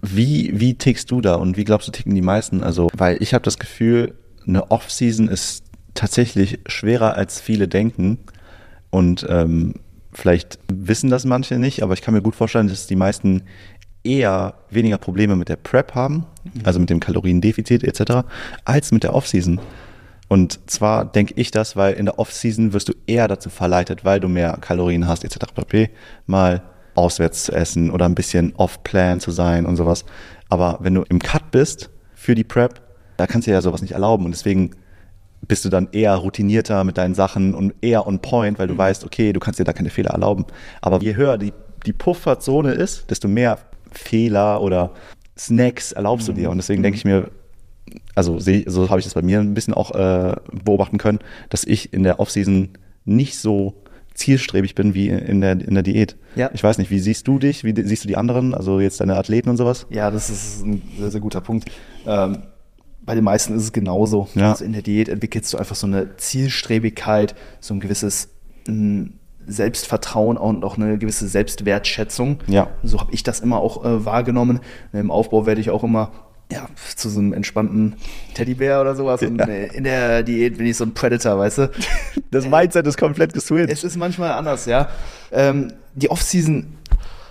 wie, 0.00 0.58
wie 0.58 0.74
tickst 0.74 1.10
du 1.10 1.20
da 1.20 1.34
und 1.34 1.56
wie 1.56 1.64
glaubst 1.64 1.88
du, 1.88 1.92
ticken 1.92 2.14
die 2.14 2.22
meisten? 2.22 2.62
Also, 2.62 2.88
weil 2.96 3.16
ich 3.20 3.34
habe 3.34 3.44
das 3.44 3.58
Gefühl, 3.58 4.14
eine 4.46 4.70
Off-Season 4.70 5.28
ist 5.28 5.64
tatsächlich 5.94 6.60
schwerer 6.66 7.14
als 7.14 7.40
viele 7.40 7.68
denken. 7.68 8.18
Und 8.90 9.26
ähm, 9.28 9.74
vielleicht 10.12 10.58
wissen 10.72 11.10
das 11.10 11.24
manche 11.24 11.58
nicht, 11.58 11.82
aber 11.82 11.94
ich 11.94 12.02
kann 12.02 12.14
mir 12.14 12.22
gut 12.22 12.34
vorstellen, 12.34 12.68
dass 12.68 12.86
die 12.86 12.96
meisten 12.96 13.42
eher 14.04 14.54
weniger 14.70 14.98
Probleme 14.98 15.36
mit 15.36 15.48
der 15.48 15.56
Prep 15.56 15.94
haben, 15.94 16.26
also 16.64 16.80
mit 16.80 16.90
dem 16.90 17.00
Kaloriendefizit 17.00 17.84
etc., 17.84 18.26
als 18.64 18.92
mit 18.92 19.04
der 19.04 19.14
Off-Season. 19.14 19.60
Und 20.28 20.70
zwar 20.70 21.04
denke 21.04 21.34
ich 21.36 21.50
das, 21.50 21.76
weil 21.76 21.94
in 21.94 22.06
der 22.06 22.18
Off-Season 22.18 22.72
wirst 22.72 22.88
du 22.88 22.94
eher 23.06 23.28
dazu 23.28 23.50
verleitet, 23.50 24.04
weil 24.04 24.18
du 24.18 24.28
mehr 24.28 24.56
Kalorien 24.60 25.06
hast 25.06 25.24
etc. 25.24 25.52
pp. 25.54 25.90
mal 26.26 26.62
auswärts 26.94 27.44
zu 27.44 27.52
essen 27.52 27.90
oder 27.90 28.06
ein 28.06 28.14
bisschen 28.14 28.54
off-plan 28.56 29.20
zu 29.20 29.30
sein 29.30 29.66
und 29.66 29.76
sowas. 29.76 30.04
Aber 30.48 30.78
wenn 30.80 30.94
du 30.94 31.02
im 31.02 31.18
Cut 31.18 31.50
bist 31.50 31.90
für 32.14 32.34
die 32.34 32.44
Prep, 32.44 32.80
da 33.16 33.26
kannst 33.26 33.46
du 33.46 33.50
dir 33.50 33.56
ja 33.56 33.62
sowas 33.62 33.82
nicht 33.82 33.92
erlauben. 33.92 34.24
Und 34.24 34.32
deswegen 34.32 34.70
bist 35.52 35.66
du 35.66 35.68
dann 35.68 35.88
eher 35.92 36.14
routinierter 36.14 36.82
mit 36.82 36.96
deinen 36.96 37.14
Sachen 37.14 37.54
und 37.54 37.74
eher 37.82 38.06
on 38.06 38.20
point, 38.20 38.58
weil 38.58 38.68
du 38.68 38.72
mhm. 38.72 38.78
weißt, 38.78 39.04
okay, 39.04 39.34
du 39.34 39.38
kannst 39.38 39.60
dir 39.60 39.64
da 39.64 39.74
keine 39.74 39.90
Fehler 39.90 40.12
erlauben. 40.12 40.46
Aber 40.80 41.02
je 41.02 41.14
höher 41.14 41.36
die, 41.36 41.52
die 41.84 41.92
Pufferzone 41.92 42.72
ist, 42.72 43.10
desto 43.10 43.28
mehr 43.28 43.58
Fehler 43.90 44.62
oder 44.62 44.92
Snacks 45.36 45.92
erlaubst 45.92 46.26
du 46.26 46.32
dir. 46.32 46.48
Und 46.48 46.56
deswegen 46.56 46.82
denke 46.82 46.96
ich 46.96 47.04
mir, 47.04 47.28
also 48.14 48.38
so 48.38 48.88
habe 48.88 49.00
ich 49.00 49.04
das 49.04 49.12
bei 49.12 49.20
mir 49.20 49.40
ein 49.40 49.52
bisschen 49.52 49.74
auch 49.74 49.90
äh, 49.94 50.36
beobachten 50.64 50.96
können, 50.96 51.18
dass 51.50 51.64
ich 51.64 51.92
in 51.92 52.02
der 52.02 52.18
Offseason 52.18 52.70
nicht 53.04 53.38
so 53.38 53.74
zielstrebig 54.14 54.74
bin 54.74 54.94
wie 54.94 55.08
in 55.08 55.42
der, 55.42 55.52
in 55.52 55.74
der 55.74 55.82
Diät. 55.82 56.16
Ja. 56.34 56.50
Ich 56.54 56.64
weiß 56.64 56.78
nicht, 56.78 56.90
wie 56.90 56.98
siehst 56.98 57.28
du 57.28 57.38
dich? 57.38 57.62
Wie 57.62 57.74
siehst 57.76 58.04
du 58.04 58.08
die 58.08 58.16
anderen, 58.16 58.54
also 58.54 58.80
jetzt 58.80 59.02
deine 59.02 59.16
Athleten 59.16 59.50
und 59.50 59.58
sowas? 59.58 59.86
Ja, 59.90 60.10
das 60.10 60.30
ist 60.30 60.64
ein 60.64 60.80
sehr, 60.98 61.10
sehr 61.10 61.20
guter 61.20 61.42
Punkt. 61.42 61.70
Ähm, 62.06 62.38
bei 63.04 63.14
den 63.14 63.24
meisten 63.24 63.56
ist 63.56 63.62
es 63.62 63.72
genauso. 63.72 64.28
Ja. 64.34 64.50
Also 64.50 64.64
in 64.64 64.72
der 64.72 64.82
Diät 64.82 65.08
entwickelst 65.08 65.52
du 65.52 65.58
einfach 65.58 65.76
so 65.76 65.86
eine 65.86 66.16
Zielstrebigkeit, 66.16 67.34
so 67.60 67.74
ein 67.74 67.80
gewisses 67.80 68.28
Selbstvertrauen 69.46 70.36
und 70.36 70.64
auch 70.64 70.76
eine 70.76 70.98
gewisse 70.98 71.26
Selbstwertschätzung. 71.26 72.38
Ja. 72.46 72.68
So 72.82 73.00
habe 73.00 73.12
ich 73.12 73.22
das 73.22 73.40
immer 73.40 73.58
auch 73.58 73.84
äh, 73.84 74.04
wahrgenommen. 74.04 74.60
Im 74.92 75.10
Aufbau 75.10 75.46
werde 75.46 75.60
ich 75.60 75.70
auch 75.70 75.82
immer 75.82 76.12
ja, 76.52 76.68
zu 76.96 77.08
so 77.08 77.18
einem 77.18 77.32
entspannten 77.32 77.96
Teddybär 78.34 78.80
oder 78.80 78.94
sowas. 78.94 79.22
Und 79.22 79.40
äh, 79.40 79.66
in 79.68 79.84
der 79.84 80.22
Diät 80.22 80.58
bin 80.58 80.66
ich 80.66 80.76
so 80.76 80.84
ein 80.84 80.94
Predator, 80.94 81.38
weißt 81.38 81.58
du? 81.58 81.70
Das 82.30 82.46
Mindset 82.46 82.86
ist 82.86 82.96
komplett 82.96 83.34
geswitcht. 83.34 83.70
Es 83.70 83.84
ist 83.84 83.96
manchmal 83.96 84.32
anders, 84.32 84.64
ja. 84.64 84.88
Ähm, 85.32 85.70
die 85.94 86.10
Offseason 86.10 86.78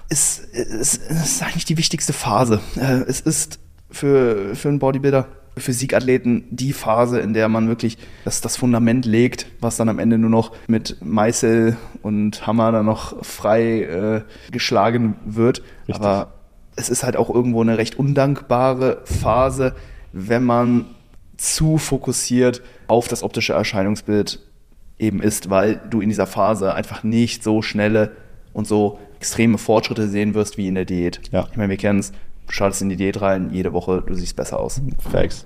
ist, 0.09 0.39
ist, 0.39 0.97
ist 1.09 1.41
eigentlich 1.41 1.65
die 1.65 1.77
wichtigste 1.77 2.13
Phase. 2.13 2.59
Äh, 2.75 3.03
es 3.07 3.21
ist 3.21 3.57
für, 3.89 4.55
für 4.55 4.69
einen 4.69 4.77
Bodybuilder, 4.77 5.27
für 5.57 5.73
Siegathleten 5.73 6.45
die 6.49 6.73
Phase, 6.73 7.19
in 7.19 7.33
der 7.33 7.49
man 7.49 7.67
wirklich 7.67 7.97
das, 8.23 8.41
das 8.41 8.57
Fundament 8.57 9.05
legt, 9.05 9.47
was 9.59 9.77
dann 9.77 9.89
am 9.89 9.99
Ende 9.99 10.17
nur 10.17 10.29
noch 10.29 10.53
mit 10.67 10.97
Meißel 11.01 11.77
und 12.01 12.47
Hammer 12.47 12.71
dann 12.71 12.85
noch 12.85 13.23
frei 13.23 13.81
äh, 13.83 14.21
geschlagen 14.51 15.15
wird. 15.25 15.61
Richtig. 15.87 15.95
Aber 15.95 16.33
es 16.75 16.89
ist 16.89 17.03
halt 17.03 17.17
auch 17.17 17.29
irgendwo 17.29 17.61
eine 17.61 17.77
recht 17.77 17.99
undankbare 17.99 19.01
Phase, 19.03 19.75
wenn 20.13 20.43
man 20.43 20.85
zu 21.37 21.77
fokussiert 21.77 22.61
auf 22.87 23.07
das 23.07 23.23
optische 23.23 23.53
Erscheinungsbild 23.53 24.39
eben 24.99 25.21
ist, 25.21 25.49
weil 25.49 25.81
du 25.89 25.99
in 25.99 26.09
dieser 26.09 26.27
Phase 26.27 26.73
einfach 26.75 27.03
nicht 27.03 27.43
so 27.43 27.61
schnelle 27.61 28.11
und 28.53 28.67
so 28.67 28.99
extreme 29.17 29.57
Fortschritte 29.57 30.07
sehen 30.07 30.33
wirst 30.33 30.57
wie 30.57 30.67
in 30.67 30.75
der 30.75 30.85
Diät. 30.85 31.21
Ja. 31.31 31.47
Ich 31.51 31.57
meine, 31.57 31.69
wir 31.69 31.77
kennen 31.77 31.99
es, 31.99 32.11
schaltest 32.51 32.81
in 32.81 32.89
die 32.89 32.97
Diät 32.97 33.21
rein, 33.21 33.49
jede 33.51 33.73
Woche, 33.73 34.03
du 34.05 34.13
siehst 34.13 34.35
besser 34.35 34.59
aus. 34.59 34.81
Facts. 34.99 35.45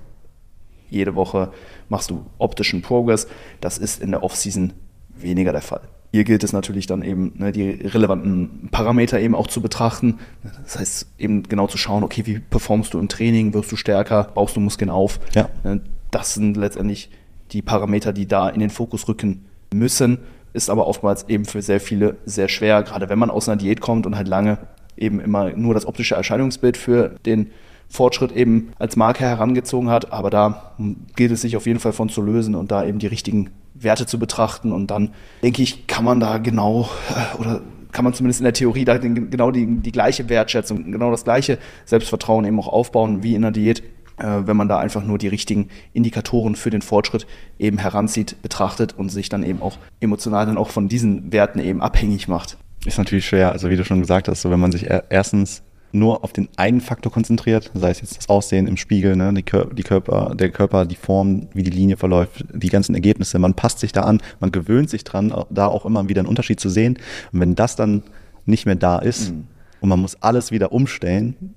Jede 0.90 1.14
Woche 1.14 1.52
machst 1.88 2.10
du 2.10 2.26
optischen 2.38 2.82
Progress. 2.82 3.26
Das 3.60 3.78
ist 3.78 4.02
in 4.02 4.10
der 4.10 4.22
Offseason 4.22 4.72
weniger 5.16 5.52
der 5.52 5.62
Fall. 5.62 5.82
Hier 6.12 6.24
gilt 6.24 6.44
es 6.44 6.52
natürlich 6.52 6.86
dann 6.86 7.02
eben, 7.02 7.32
ne, 7.36 7.52
die 7.52 7.68
relevanten 7.68 8.68
Parameter 8.70 9.20
eben 9.20 9.34
auch 9.34 9.48
zu 9.48 9.60
betrachten. 9.60 10.18
Das 10.64 10.78
heißt, 10.78 11.06
eben 11.18 11.42
genau 11.42 11.66
zu 11.66 11.78
schauen, 11.78 12.04
okay, 12.04 12.24
wie 12.26 12.38
performst 12.38 12.94
du 12.94 12.98
im 12.98 13.08
Training, 13.08 13.52
wirst 13.54 13.72
du 13.72 13.76
stärker, 13.76 14.24
baust 14.24 14.56
du 14.56 14.60
Muskeln 14.60 14.90
auf. 14.90 15.18
Ja. 15.34 15.48
Ne, 15.64 15.80
das 16.10 16.34
sind 16.34 16.56
letztendlich 16.56 17.10
die 17.52 17.62
Parameter, 17.62 18.12
die 18.12 18.26
da 18.26 18.48
in 18.48 18.60
den 18.60 18.70
Fokus 18.70 19.08
rücken 19.08 19.46
müssen. 19.74 20.18
Ist 20.52 20.70
aber 20.70 20.86
oftmals 20.86 21.28
eben 21.28 21.44
für 21.44 21.60
sehr 21.60 21.80
viele 21.80 22.16
sehr 22.24 22.48
schwer, 22.48 22.82
gerade 22.82 23.08
wenn 23.08 23.18
man 23.18 23.30
aus 23.30 23.48
einer 23.48 23.56
Diät 23.56 23.80
kommt 23.80 24.06
und 24.06 24.16
halt 24.16 24.28
lange 24.28 24.58
eben 24.96 25.20
immer 25.20 25.50
nur 25.50 25.74
das 25.74 25.86
optische 25.86 26.14
Erscheinungsbild 26.14 26.76
für 26.76 27.16
den 27.24 27.50
Fortschritt 27.88 28.32
eben 28.32 28.72
als 28.78 28.96
Marke 28.96 29.24
herangezogen 29.24 29.90
hat. 29.90 30.12
Aber 30.12 30.30
da 30.30 30.72
gilt 31.14 31.32
es 31.32 31.42
sich 31.42 31.56
auf 31.56 31.66
jeden 31.66 31.80
Fall 31.80 31.92
von 31.92 32.08
zu 32.08 32.22
lösen 32.22 32.54
und 32.54 32.70
da 32.70 32.84
eben 32.84 32.98
die 32.98 33.06
richtigen 33.06 33.50
Werte 33.74 34.06
zu 34.06 34.18
betrachten. 34.18 34.72
Und 34.72 34.90
dann 34.90 35.10
denke 35.42 35.62
ich, 35.62 35.86
kann 35.86 36.04
man 36.04 36.20
da 36.20 36.38
genau 36.38 36.88
äh, 37.10 37.40
oder 37.40 37.60
kann 37.92 38.04
man 38.04 38.12
zumindest 38.12 38.40
in 38.40 38.44
der 38.44 38.52
Theorie 38.52 38.84
da 38.84 38.98
genau 38.98 39.50
die, 39.50 39.66
die 39.78 39.92
gleiche 39.92 40.28
Wertschätzung, 40.28 40.92
genau 40.92 41.10
das 41.10 41.24
gleiche 41.24 41.58
Selbstvertrauen 41.86 42.44
eben 42.44 42.60
auch 42.60 42.68
aufbauen 42.68 43.22
wie 43.22 43.34
in 43.34 43.40
der 43.40 43.52
Diät, 43.52 43.82
äh, 44.18 44.42
wenn 44.44 44.56
man 44.56 44.68
da 44.68 44.78
einfach 44.78 45.02
nur 45.02 45.16
die 45.16 45.28
richtigen 45.28 45.68
Indikatoren 45.94 46.56
für 46.56 46.68
den 46.68 46.82
Fortschritt 46.82 47.26
eben 47.58 47.78
heranzieht, 47.78 48.36
betrachtet 48.42 48.94
und 48.98 49.08
sich 49.08 49.30
dann 49.30 49.42
eben 49.42 49.62
auch 49.62 49.78
emotional 50.00 50.44
dann 50.44 50.58
auch 50.58 50.68
von 50.68 50.88
diesen 50.88 51.32
Werten 51.32 51.58
eben 51.58 51.80
abhängig 51.80 52.28
macht. 52.28 52.58
Ist 52.86 52.98
natürlich 52.98 53.26
schwer, 53.26 53.52
also 53.52 53.68
wie 53.68 53.76
du 53.76 53.84
schon 53.84 54.00
gesagt 54.00 54.28
hast, 54.28 54.42
so 54.42 54.50
wenn 54.50 54.60
man 54.60 54.72
sich 54.72 54.86
erstens 55.10 55.62
nur 55.92 56.22
auf 56.24 56.32
den 56.32 56.48
einen 56.56 56.80
Faktor 56.80 57.10
konzentriert, 57.10 57.70
sei 57.74 57.90
es 57.90 58.00
jetzt 58.00 58.16
das 58.16 58.28
Aussehen 58.28 58.66
im 58.66 58.76
Spiegel, 58.76 59.16
ne, 59.16 59.32
die, 59.32 59.42
Kör 59.42 59.66
die 59.72 59.82
Körper, 59.82 60.34
der 60.34 60.50
Körper, 60.50 60.84
die 60.84 60.96
Form, 60.96 61.48
wie 61.54 61.62
die 61.62 61.70
Linie 61.70 61.96
verläuft, 61.96 62.44
die 62.52 62.68
ganzen 62.68 62.94
Ergebnisse. 62.94 63.38
Man 63.38 63.54
passt 63.54 63.80
sich 63.80 63.92
da 63.92 64.02
an, 64.02 64.20
man 64.40 64.52
gewöhnt 64.52 64.90
sich 64.90 65.04
dran, 65.04 65.34
da 65.50 65.66
auch 65.66 65.84
immer 65.84 66.08
wieder 66.08 66.20
einen 66.20 66.28
Unterschied 66.28 66.60
zu 66.60 66.68
sehen. 66.68 66.98
Und 67.32 67.40
wenn 67.40 67.54
das 67.54 67.76
dann 67.76 68.02
nicht 68.44 68.66
mehr 68.66 68.76
da 68.76 68.98
ist 68.98 69.32
mhm. 69.32 69.46
und 69.80 69.88
man 69.88 70.00
muss 70.00 70.22
alles 70.22 70.50
wieder 70.52 70.72
umstellen, 70.72 71.54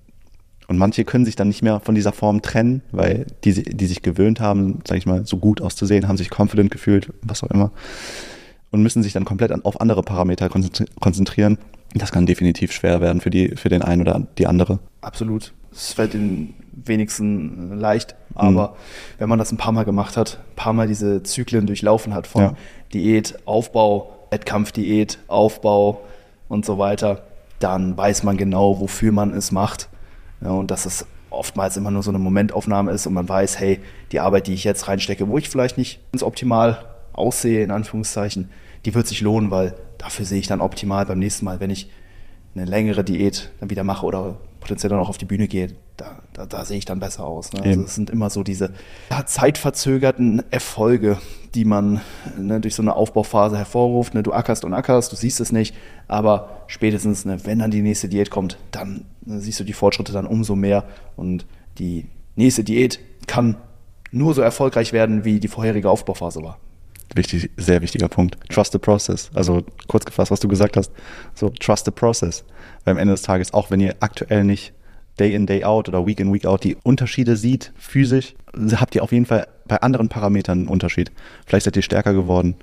und 0.68 0.78
manche 0.78 1.04
können 1.04 1.26
sich 1.26 1.36
dann 1.36 1.48
nicht 1.48 1.64
mehr 1.64 1.80
von 1.80 1.96
dieser 1.96 2.12
Form 2.12 2.44
trennen, 2.44 2.84
weil 2.92 3.26
die, 3.44 3.64
die 3.64 3.86
sich 3.88 4.04
gewöhnt 4.04 4.40
haben, 4.40 4.82
sage 4.88 5.00
ich 5.00 5.08
mal, 5.08 5.26
so 5.26 5.38
gut 5.38 5.62
auszusehen, 5.62 6.08
haben 6.08 6.16
sich 6.16 6.30
confident 6.30 6.70
gefühlt, 6.70 7.12
was 7.24 7.44
auch 7.44 7.50
immer, 7.50 7.72
und 8.72 8.84
müssen 8.84 9.04
sich 9.04 9.14
dann 9.14 9.26
komplett 9.26 9.66
auf 9.66 9.82
andere 9.82 10.04
Parameter 10.04 10.50
konzentrieren 10.50 11.58
das 11.96 12.12
kann 12.12 12.26
definitiv 12.26 12.72
schwer 12.72 13.02
werden 13.02 13.22
für, 13.22 13.30
die, 13.30 13.56
für 13.56 13.70
den 13.70 13.82
einen 13.82 14.02
oder 14.02 14.28
die 14.38 14.48
andere. 14.48 14.80
Absolut. 15.02 15.54
Es 15.72 15.94
fällt 15.94 16.14
den 16.14 16.54
wenigsten 16.72 17.78
leicht, 17.78 18.16
aber 18.36 18.70
mhm. 18.70 18.74
wenn 19.20 19.30
man 19.30 19.40
das 19.40 19.52
ein 19.52 19.58
paar 19.58 19.72
Mal 19.72 19.86
gemacht 19.86 20.18
hat, 20.18 20.40
ein 20.52 20.56
paar 20.56 20.74
Mal 20.74 20.88
diese 20.88 21.24
Zyklen 21.24 21.68
durchlaufen 21.68 22.14
hat 22.14 22.28
von 22.28 22.42
ja. 22.42 22.54
Diät, 22.94 23.40
Aufbau, 23.46 24.28
Wettkampfdiät, 24.32 25.20
Aufbau 25.28 26.02
und 26.48 26.66
so 26.66 26.78
weiter, 26.78 27.24
dann 27.60 27.98
weiß 27.98 28.24
man 28.24 28.38
genau, 28.38 28.80
wofür 28.80 29.12
man 29.12 29.34
es 29.34 29.52
macht. 29.52 29.90
Ja, 30.42 30.52
und 30.52 30.72
dass 30.72 30.86
es 30.86 31.06
oftmals 31.30 31.76
immer 31.78 31.92
nur 31.92 32.02
so 32.02 32.12
eine 32.12 32.20
Momentaufnahme 32.20 32.92
ist 32.92 33.06
und 33.06 33.14
man 33.14 33.28
weiß, 33.28 33.60
hey, 33.60 33.80
die 34.12 34.20
Arbeit, 34.20 34.48
die 34.48 34.54
ich 34.54 34.64
jetzt 34.64 34.88
reinstecke, 34.88 35.28
wo 35.28 35.38
ich 35.38 35.50
vielleicht 35.50 35.78
nicht 35.78 36.00
ganz 36.12 36.24
optimal 36.24 36.86
aussehe, 37.20 37.64
in 37.64 37.72
Anführungszeichen, 37.72 38.50
die 38.86 38.96
wird 38.96 39.08
sich 39.08 39.22
lohnen, 39.22 39.52
weil 39.52 39.76
dafür 39.98 40.26
sehe 40.26 40.40
ich 40.40 40.48
dann 40.48 40.62
optimal 40.62 41.06
beim 41.06 41.20
nächsten 41.20 41.46
Mal, 41.46 41.60
wenn 41.60 41.70
ich 41.70 41.90
eine 42.56 42.66
längere 42.66 43.04
Diät 43.04 43.52
dann 43.60 43.70
wieder 43.70 43.84
mache 43.84 44.06
oder 44.06 44.38
potenziell 44.60 44.90
dann 44.90 45.00
auch 45.00 45.10
auf 45.10 45.18
die 45.18 45.26
Bühne 45.26 45.48
gehe, 45.48 45.70
da, 45.98 46.20
da, 46.34 46.46
da 46.46 46.66
sehe 46.66 46.78
ich 46.78 46.86
dann 46.86 47.00
besser 47.00 47.26
aus. 47.26 47.54
Ne? 47.54 47.62
Also 47.64 47.82
es 47.82 47.96
sind 47.96 48.10
immer 48.10 48.30
so 48.30 48.44
diese 48.44 48.74
ja, 49.10 49.26
zeitverzögerten 49.26 50.44
Erfolge, 50.52 51.18
die 51.56 51.66
man 51.66 52.02
ne, 52.38 52.60
durch 52.60 52.76
so 52.76 52.82
eine 52.82 52.96
Aufbauphase 52.96 53.58
hervorruft. 53.58 54.14
Ne? 54.14 54.24
Du 54.24 54.34
ackerst 54.34 54.66
und 54.66 54.74
ackerst, 54.74 55.12
du 55.12 55.16
siehst 55.16 55.40
es 55.40 55.52
nicht, 55.52 55.76
aber 56.08 56.64
spätestens, 56.68 57.26
ne, 57.26 57.38
wenn 57.46 57.60
dann 57.60 57.72
die 57.72 57.82
nächste 57.82 58.10
Diät 58.10 58.30
kommt, 58.30 58.58
dann 58.72 59.06
ne, 59.26 59.40
siehst 59.40 59.60
du 59.60 59.64
die 59.64 59.74
Fortschritte 59.74 60.12
dann 60.12 60.26
umso 60.26 60.56
mehr 60.56 60.86
und 61.16 61.46
die 61.78 62.08
nächste 62.36 62.64
Diät 62.64 63.00
kann 63.28 63.58
nur 64.12 64.34
so 64.34 64.42
erfolgreich 64.42 64.92
werden, 64.92 65.24
wie 65.24 65.40
die 65.40 65.48
vorherige 65.48 65.90
Aufbauphase 65.90 66.42
war 66.42 66.58
wichtig, 67.16 67.50
sehr 67.58 67.82
wichtiger 67.82 68.08
Punkt. 68.08 68.38
Trust 68.50 68.72
the 68.74 68.80
process. 68.80 69.30
Also 69.34 69.64
kurz 69.88 70.06
gefasst, 70.06 70.32
was 70.32 70.40
du 70.40 70.48
gesagt 70.48 70.78
hast. 70.78 70.92
So, 71.34 71.50
trust 71.50 71.86
the 71.86 71.92
process. 71.92 72.44
Weil 72.84 72.94
am 72.94 72.98
Ende 72.98 73.14
des 73.14 73.22
Tages, 73.22 73.54
auch 73.54 73.72
wenn 73.72 73.80
ihr 73.80 73.96
aktuell 74.00 74.44
nicht 74.44 74.74
Day 75.20 75.34
in, 75.34 75.46
Day 75.46 75.64
out 75.64 75.90
oder 75.90 76.06
Week 76.06 76.20
in, 76.20 76.34
Week 76.34 76.46
out 76.46 76.64
die 76.64 76.78
Unterschiede 76.84 77.36
sieht, 77.36 77.74
physisch, 77.78 78.36
habt 78.76 78.96
ihr 78.96 79.04
auf 79.04 79.12
jeden 79.12 79.26
Fall 79.26 79.48
bei 79.68 79.82
anderen 79.82 80.10
Parametern 80.10 80.60
einen 80.60 80.68
Unterschied. 80.68 81.12
Vielleicht 81.46 81.66
seid 81.66 81.76
ihr 81.76 81.82
stärker 81.82 82.14
geworden. 82.14 82.56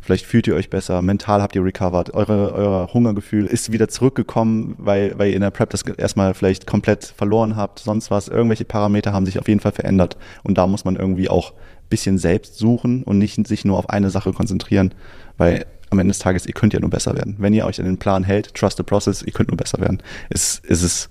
Vielleicht 0.00 0.26
fühlt 0.26 0.46
ihr 0.46 0.54
euch 0.54 0.68
besser, 0.68 1.00
mental 1.00 1.40
habt 1.40 1.56
ihr 1.56 1.64
recovered, 1.64 2.12
eure, 2.12 2.52
euer 2.52 2.92
Hungergefühl 2.92 3.46
ist 3.46 3.72
wieder 3.72 3.88
zurückgekommen, 3.88 4.74
weil, 4.76 5.18
weil 5.18 5.30
ihr 5.30 5.36
in 5.36 5.40
der 5.40 5.50
Prep 5.50 5.70
das 5.70 5.80
erstmal 5.80 6.34
vielleicht 6.34 6.66
komplett 6.66 7.06
verloren 7.06 7.56
habt, 7.56 7.78
sonst 7.78 8.10
was. 8.10 8.28
Irgendwelche 8.28 8.66
Parameter 8.66 9.14
haben 9.14 9.24
sich 9.24 9.38
auf 9.38 9.48
jeden 9.48 9.60
Fall 9.60 9.72
verändert. 9.72 10.18
Und 10.42 10.58
da 10.58 10.66
muss 10.66 10.84
man 10.84 10.96
irgendwie 10.96 11.30
auch 11.30 11.54
bisschen 11.88 12.18
selbst 12.18 12.58
suchen 12.58 13.02
und 13.02 13.18
nicht 13.18 13.46
sich 13.46 13.64
nur 13.64 13.78
auf 13.78 13.90
eine 13.90 14.10
Sache 14.10 14.32
konzentrieren, 14.32 14.94
weil 15.36 15.66
am 15.90 15.98
Ende 15.98 16.10
des 16.10 16.18
Tages, 16.18 16.46
ihr 16.46 16.54
könnt 16.54 16.74
ja 16.74 16.80
nur 16.80 16.90
besser 16.90 17.14
werden. 17.14 17.36
Wenn 17.38 17.54
ihr 17.54 17.66
euch 17.66 17.78
an 17.78 17.86
den 17.86 17.98
Plan 17.98 18.24
hält, 18.24 18.54
trust 18.54 18.76
the 18.76 18.82
process, 18.82 19.22
ihr 19.22 19.32
könnt 19.32 19.50
nur 19.50 19.56
besser 19.56 19.80
werden. 19.80 20.02
Es, 20.28 20.60
es 20.66 20.82
ist 20.82 21.10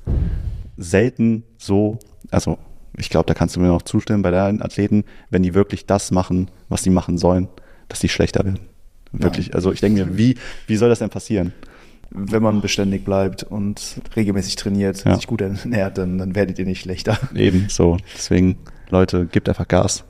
selten 0.78 1.44
so, 1.58 2.00
also 2.32 2.58
ich 2.98 3.10
glaube, 3.10 3.26
da 3.26 3.34
kannst 3.34 3.56
du 3.56 3.60
mir 3.60 3.68
noch 3.68 3.82
zustimmen 3.82 4.22
bei 4.22 4.32
deinen 4.32 4.62
Athleten, 4.62 5.04
wenn 5.30 5.44
die 5.44 5.54
wirklich 5.54 5.86
das 5.86 6.12
machen, 6.12 6.52
was 6.70 6.84
sie 6.84 6.90
machen 6.90 7.18
sollen, 7.18 7.48
dass 7.88 8.00
die 8.00 8.10
schlechter 8.10 8.44
werden. 8.44 8.60
Wirklich. 9.12 9.48
Nein. 9.48 9.56
Also 9.56 9.72
ich 9.72 9.80
denke 9.80 10.06
mir, 10.06 10.18
wie, 10.18 10.36
wie 10.68 10.76
soll 10.76 10.90
das 10.90 11.00
denn 11.00 11.10
passieren? 11.10 11.54
Wenn 12.10 12.44
man 12.44 12.62
beständig 12.62 13.06
bleibt 13.06 13.44
und 13.44 14.02
regelmäßig 14.16 14.56
trainiert, 14.56 15.04
ja. 15.06 15.16
sich 15.16 15.26
gut 15.26 15.42
ernährt, 15.42 15.98
dann, 15.98 16.20
dann 16.20 16.36
werdet 16.36 16.60
ihr 16.60 16.66
nicht 16.66 16.82
schlechter. 16.82 17.18
Eben 17.34 17.68
so. 17.70 17.98
Deswegen, 18.16 18.58
Leute, 18.90 19.26
gebt 19.26 19.50
einfach 19.50 19.68
Gas 19.68 20.04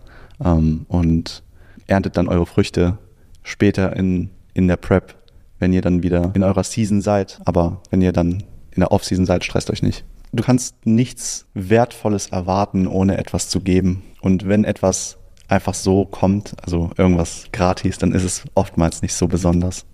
ähm, 0.44 0.86
und 0.88 1.44
erntet 1.88 2.18
dann 2.18 2.28
eure 2.28 2.46
Früchte 2.46 2.98
später 3.44 3.96
in, 3.96 4.30
in 4.54 4.68
der 4.68 4.78
Prep, 4.78 5.16
wenn 5.60 5.74
ihr 5.74 5.82
dann 5.82 6.04
wieder 6.04 6.32
in 6.34 6.44
eurer 6.44 6.64
Season 6.64 7.02
seid. 7.02 7.40
Aber 7.46 7.82
wenn 7.90 8.02
ihr 8.02 8.12
dann 8.12 8.44
in 8.72 8.80
der 8.80 8.92
Off-Season 8.92 9.26
seid, 9.26 9.44
stresst 9.44 9.70
euch 9.70 9.84
nicht. 9.84 10.06
Du 10.32 10.44
kannst 10.44 10.86
nichts 10.86 11.46
Wertvolles 11.54 12.28
erwarten, 12.28 12.88
ohne 12.88 13.18
etwas 13.18 13.50
zu 13.50 13.60
geben. 13.60 14.02
Und 14.22 14.48
wenn 14.48 14.64
etwas 14.64 15.18
einfach 15.48 15.76
so 15.76 16.06
kommt, 16.06 16.56
also 16.64 16.90
irgendwas 16.98 17.46
gratis, 17.52 18.00
dann 18.00 18.14
ist 18.14 18.24
es 18.24 18.44
oftmals 18.56 19.02
nicht 19.02 19.14
so 19.14 19.28
besonders. 19.28 19.86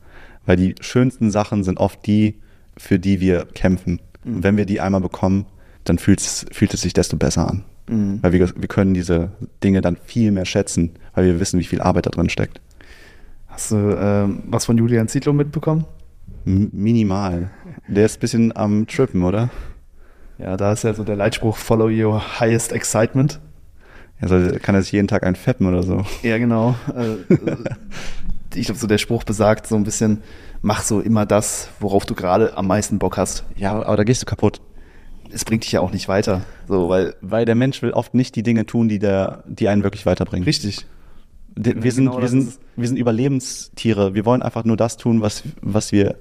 Weil 0.46 0.55
die 0.55 0.75
schönsten 0.79 1.31
Sachen 1.31 1.63
sind 1.63 1.77
oft 1.77 2.05
die, 2.05 2.39
für 2.77 3.00
die 3.00 3.19
wir 3.19 3.46
kämpfen. 3.46 4.00
Mhm. 4.24 4.36
Und 4.36 4.43
wenn 4.43 4.58
wir 4.58 4.65
die 4.65 4.79
einmal 4.79 5.01
bekommen, 5.01 5.46
dann 5.84 5.98
fühlt 5.98 6.22
es, 6.22 6.46
fühlt 6.51 6.74
es 6.74 6.81
sich 6.81 6.93
desto 6.93 7.17
besser 7.17 7.50
an. 7.50 7.65
Mhm. 7.89 8.19
Weil 8.22 8.34
wir, 8.34 8.50
wir 8.55 8.67
können 8.67 8.93
diese 8.93 9.31
Dinge 9.63 9.81
dann 9.81 9.98
viel 9.98 10.31
mehr 10.31 10.46
schätzen, 10.46 10.91
weil 11.15 11.25
wir 11.25 11.39
wissen, 11.39 11.60
wie 11.60 11.65
viel 11.65 11.81
Arbeit 11.81 12.05
da 12.05 12.12
drin 12.12 12.29
steckt. 12.29 12.62
Hast 13.48 13.72
du 13.72 13.75
ähm, 13.75 14.43
was 14.46 14.65
von 14.65 14.77
Julian 14.77 15.08
Zietlow 15.08 15.34
mitbekommen? 15.34 15.86
M 16.46 16.69
minimal. 16.72 17.50
Der 17.88 18.05
ist 18.05 18.17
ein 18.17 18.19
bisschen 18.22 18.55
am 18.55 18.88
Trippen, 18.88 19.24
oder? 19.24 19.50
Ja, 20.38 20.55
da 20.55 20.72
ist 20.72 20.84
ja 20.84 20.93
so 20.93 21.03
der 21.03 21.15
Leitspruch 21.15 21.58
Follow 21.58 21.89
your 21.89 22.39
highest 22.39 22.72
excitement. 22.72 23.39
Also 24.22 24.58
kann 24.62 24.75
er 24.75 24.81
sich 24.81 24.91
jeden 24.91 25.08
Tag 25.08 25.24
einfetten 25.24 25.67
oder 25.67 25.84
so. 25.84 26.05
Ja, 26.24 26.38
genau. 26.38 26.75
Äh, 26.96 27.36
ich 28.55 28.65
glaube, 28.65 28.79
so 28.79 28.88
der 28.88 28.98
Spruch 28.98 29.24
besagt 29.24 29.67
so 29.67 29.75
ein 29.75 29.84
bisschen, 29.84 30.22
mach 30.62 30.84
so 30.84 31.00
immer 31.01 31.25
das, 31.25 31.69
worauf 31.79 32.05
du 32.05 32.15
gerade 32.15 32.55
am 32.58 32.67
meisten 32.67 33.00
Bock 33.00 33.17
hast. 33.17 33.46
Ja, 33.55 33.81
aber 33.81 33.98
da 33.98 34.03
gehst 34.03 34.22
du 34.22 34.25
kaputt. 34.25 34.62
Es 35.32 35.46
bringt 35.46 35.64
dich 35.64 35.72
ja 35.72 35.82
auch 35.82 35.92
nicht 35.92 36.08
weiter. 36.08 36.42
So, 36.68 36.90
weil, 36.90 37.16
weil 37.22 37.46
der 37.46 37.56
Mensch 37.56 37.82
will 37.82 37.92
oft 37.92 38.14
nicht 38.14 38.36
die 38.36 38.44
Dinge 38.44 38.66
tun, 38.66 38.90
die, 38.90 39.00
der, 39.00 39.44
die 39.48 39.68
einen 39.68 39.84
wirklich 39.84 40.06
weiterbringen. 40.06 40.44
Richtig. 40.44 40.86
Wir, 41.56 41.84
wir 41.84 41.92
sind, 41.92 42.06
genau, 42.06 42.22
wir, 42.22 42.28
sind, 42.28 42.60
wir 42.76 42.88
sind 42.88 42.98
Überlebenstiere. 42.98 44.14
Wir 44.16 44.26
wollen 44.26 44.42
einfach 44.42 44.64
nur 44.64 44.78
das 44.78 44.98
tun, 44.98 45.22
was, 45.22 45.44
was 45.62 45.92
wir 45.92 46.18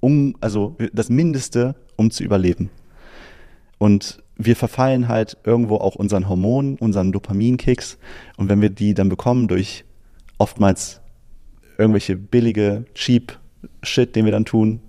um, 0.00 0.36
also 0.40 0.76
das 0.92 1.10
Mindeste, 1.10 1.74
um 1.96 2.10
zu 2.10 2.24
überleben. 2.24 2.70
Und 3.78 4.22
wir 4.36 4.56
verfallen 4.56 5.08
halt 5.08 5.36
irgendwo 5.44 5.76
auch 5.76 5.96
unseren 5.96 6.28
Hormonen, 6.28 6.76
unseren 6.76 7.12
Dopaminkicks. 7.12 7.98
Und 8.36 8.48
wenn 8.48 8.60
wir 8.60 8.70
die 8.70 8.94
dann 8.94 9.08
bekommen 9.08 9.48
durch 9.48 9.84
oftmals 10.38 11.00
irgendwelche 11.78 12.16
billige, 12.16 12.84
cheap 12.94 13.38
Shit, 13.82 14.16
den 14.16 14.24
wir 14.24 14.32
dann 14.32 14.46
tun, 14.46 14.80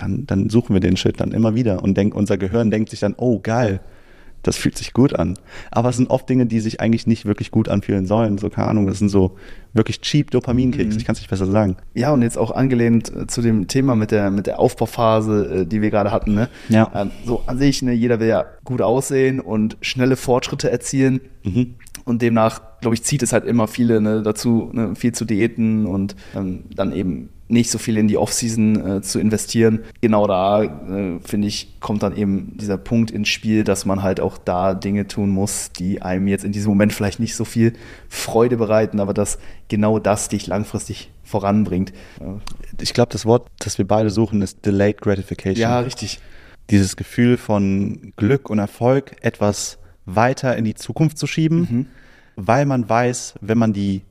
dann, 0.00 0.26
dann 0.26 0.50
suchen 0.50 0.74
wir 0.74 0.80
den 0.80 0.96
Shit 0.96 1.20
dann 1.20 1.32
immer 1.32 1.54
wieder 1.54 1.82
und 1.82 1.96
denk, 1.96 2.14
unser 2.14 2.38
Gehirn 2.38 2.70
denkt 2.70 2.90
sich 2.90 3.00
dann, 3.00 3.14
oh 3.16 3.40
geil, 3.40 3.80
das 4.42 4.56
fühlt 4.56 4.78
sich 4.78 4.92
gut 4.92 5.14
an. 5.14 5.36
Aber 5.70 5.88
es 5.88 5.96
sind 5.96 6.10
oft 6.10 6.28
Dinge, 6.28 6.46
die 6.46 6.60
sich 6.60 6.80
eigentlich 6.80 7.06
nicht 7.06 7.26
wirklich 7.26 7.50
gut 7.50 7.68
anfühlen 7.68 8.06
sollen. 8.06 8.38
So, 8.38 8.50
keine 8.50 8.68
Ahnung, 8.68 8.86
das 8.86 8.98
sind 8.98 9.08
so 9.08 9.36
wirklich 9.72 10.00
cheap 10.00 10.30
Dopaminkicks. 10.30 10.94
Mhm. 10.94 10.98
Ich 10.98 11.04
kann 11.04 11.14
es 11.14 11.20
nicht 11.20 11.30
besser 11.30 11.46
sagen. 11.46 11.76
Ja, 11.94 12.12
und 12.12 12.22
jetzt 12.22 12.38
auch 12.38 12.50
angelehnt 12.50 13.12
äh, 13.14 13.26
zu 13.26 13.42
dem 13.42 13.66
Thema 13.66 13.96
mit 13.96 14.10
der, 14.10 14.30
mit 14.30 14.46
der 14.46 14.60
Aufbauphase, 14.60 15.62
äh, 15.62 15.66
die 15.66 15.82
wir 15.82 15.90
gerade 15.90 16.12
hatten. 16.12 16.34
Ne? 16.34 16.48
Ja. 16.68 16.90
Ähm, 16.94 17.10
so 17.24 17.42
an 17.46 17.58
sich, 17.58 17.82
ne, 17.82 17.92
jeder 17.92 18.20
will 18.20 18.28
ja 18.28 18.46
gut 18.64 18.80
aussehen 18.80 19.40
und 19.40 19.76
schnelle 19.80 20.16
Fortschritte 20.16 20.70
erzielen. 20.70 21.20
Mhm. 21.42 21.74
Und 22.04 22.22
demnach, 22.22 22.80
glaube 22.80 22.94
ich, 22.94 23.02
zieht 23.02 23.22
es 23.22 23.32
halt 23.32 23.44
immer 23.44 23.66
viele 23.66 24.00
ne, 24.00 24.22
dazu, 24.22 24.70
ne, 24.72 24.94
viel 24.94 25.12
zu 25.12 25.24
diäten 25.24 25.84
und 25.84 26.14
ähm, 26.34 26.64
dann 26.74 26.92
eben 26.92 27.28
nicht 27.48 27.70
so 27.70 27.78
viel 27.78 27.96
in 27.96 28.08
die 28.08 28.18
Offseason 28.18 28.98
äh, 28.98 29.02
zu 29.02 29.18
investieren. 29.18 29.80
Genau 30.00 30.26
da, 30.26 30.62
äh, 30.62 31.18
finde 31.24 31.48
ich, 31.48 31.80
kommt 31.80 32.02
dann 32.02 32.16
eben 32.16 32.56
dieser 32.58 32.76
Punkt 32.76 33.10
ins 33.10 33.28
Spiel, 33.28 33.64
dass 33.64 33.86
man 33.86 34.02
halt 34.02 34.20
auch 34.20 34.38
da 34.38 34.74
Dinge 34.74 35.08
tun 35.08 35.30
muss, 35.30 35.72
die 35.72 36.02
einem 36.02 36.28
jetzt 36.28 36.44
in 36.44 36.52
diesem 36.52 36.70
Moment 36.70 36.92
vielleicht 36.92 37.20
nicht 37.20 37.34
so 37.34 37.44
viel 37.44 37.72
Freude 38.08 38.58
bereiten, 38.58 39.00
aber 39.00 39.14
dass 39.14 39.38
genau 39.68 39.98
das 39.98 40.28
dich 40.28 40.46
langfristig 40.46 41.10
voranbringt. 41.24 41.92
Ich 42.80 42.92
glaube, 42.94 43.12
das 43.12 43.24
Wort, 43.26 43.48
das 43.58 43.78
wir 43.78 43.86
beide 43.86 44.10
suchen, 44.10 44.42
ist 44.42 44.64
Delayed 44.64 45.00
Gratification. 45.00 45.60
Ja, 45.60 45.80
richtig. 45.80 46.20
Dieses 46.70 46.96
Gefühl 46.96 47.38
von 47.38 48.12
Glück 48.16 48.50
und 48.50 48.58
Erfolg, 48.58 49.16
etwas 49.22 49.78
weiter 50.04 50.56
in 50.56 50.64
die 50.64 50.74
Zukunft 50.74 51.18
zu 51.18 51.26
schieben, 51.26 51.58
mhm. 51.60 51.86
weil 52.36 52.66
man 52.66 52.88
weiß, 52.88 53.34
wenn 53.40 53.58
man 53.58 53.72
die 53.72 54.02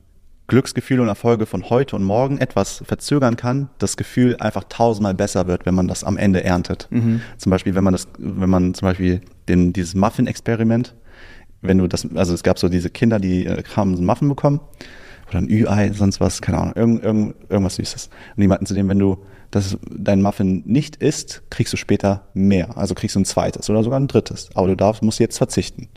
Glücksgefühle 0.48 1.02
und 1.02 1.08
Erfolge 1.08 1.46
von 1.46 1.70
heute 1.70 1.94
und 1.94 2.02
morgen 2.02 2.38
etwas 2.38 2.82
verzögern 2.84 3.36
kann, 3.36 3.68
das 3.78 3.96
Gefühl 3.96 4.36
einfach 4.38 4.64
tausendmal 4.68 5.14
besser 5.14 5.46
wird, 5.46 5.66
wenn 5.66 5.74
man 5.74 5.88
das 5.88 6.04
am 6.04 6.16
Ende 6.16 6.42
erntet. 6.42 6.88
Mhm. 6.90 7.20
Zum 7.36 7.50
Beispiel, 7.50 7.74
wenn 7.74 7.84
man 7.84 7.92
das, 7.92 8.08
wenn 8.18 8.50
man 8.50 8.74
zum 8.74 8.88
Beispiel 8.88 9.20
den, 9.48 9.72
dieses 9.72 9.94
Muffin-Experiment, 9.94 10.94
wenn 11.60 11.78
du 11.78 11.86
das, 11.86 12.08
also 12.14 12.32
es 12.32 12.42
gab 12.42 12.58
so 12.58 12.68
diese 12.68 12.90
Kinder, 12.90 13.20
die 13.20 13.46
äh, 13.46 13.62
haben 13.76 13.94
einen 13.94 14.06
Muffin 14.06 14.28
bekommen 14.28 14.60
oder 15.28 15.38
ein 15.38 15.50
Ü-Ei, 15.50 15.92
sonst 15.92 16.20
was, 16.20 16.40
keine 16.40 16.58
Ahnung, 16.58 16.74
irgend, 16.76 17.04
irgend, 17.04 17.34
irgendwas 17.50 17.76
Süßes. 17.76 18.08
Und 18.36 18.40
die 18.40 18.48
meinten 18.48 18.66
zu 18.66 18.74
dem, 18.74 18.88
wenn 18.88 18.98
du 18.98 19.18
das, 19.50 19.76
dein 19.90 20.22
Muffin 20.22 20.62
nicht 20.66 20.96
isst, 20.96 21.42
kriegst 21.50 21.72
du 21.72 21.76
später 21.76 22.26
mehr. 22.32 22.76
Also 22.76 22.94
kriegst 22.94 23.16
du 23.16 23.20
ein 23.20 23.24
zweites 23.24 23.68
oder 23.68 23.82
sogar 23.82 24.00
ein 24.00 24.08
drittes. 24.08 24.50
Aber 24.54 24.68
du 24.68 24.76
darfst, 24.76 25.02
musst 25.02 25.20
jetzt 25.20 25.38
verzichten. 25.38 25.88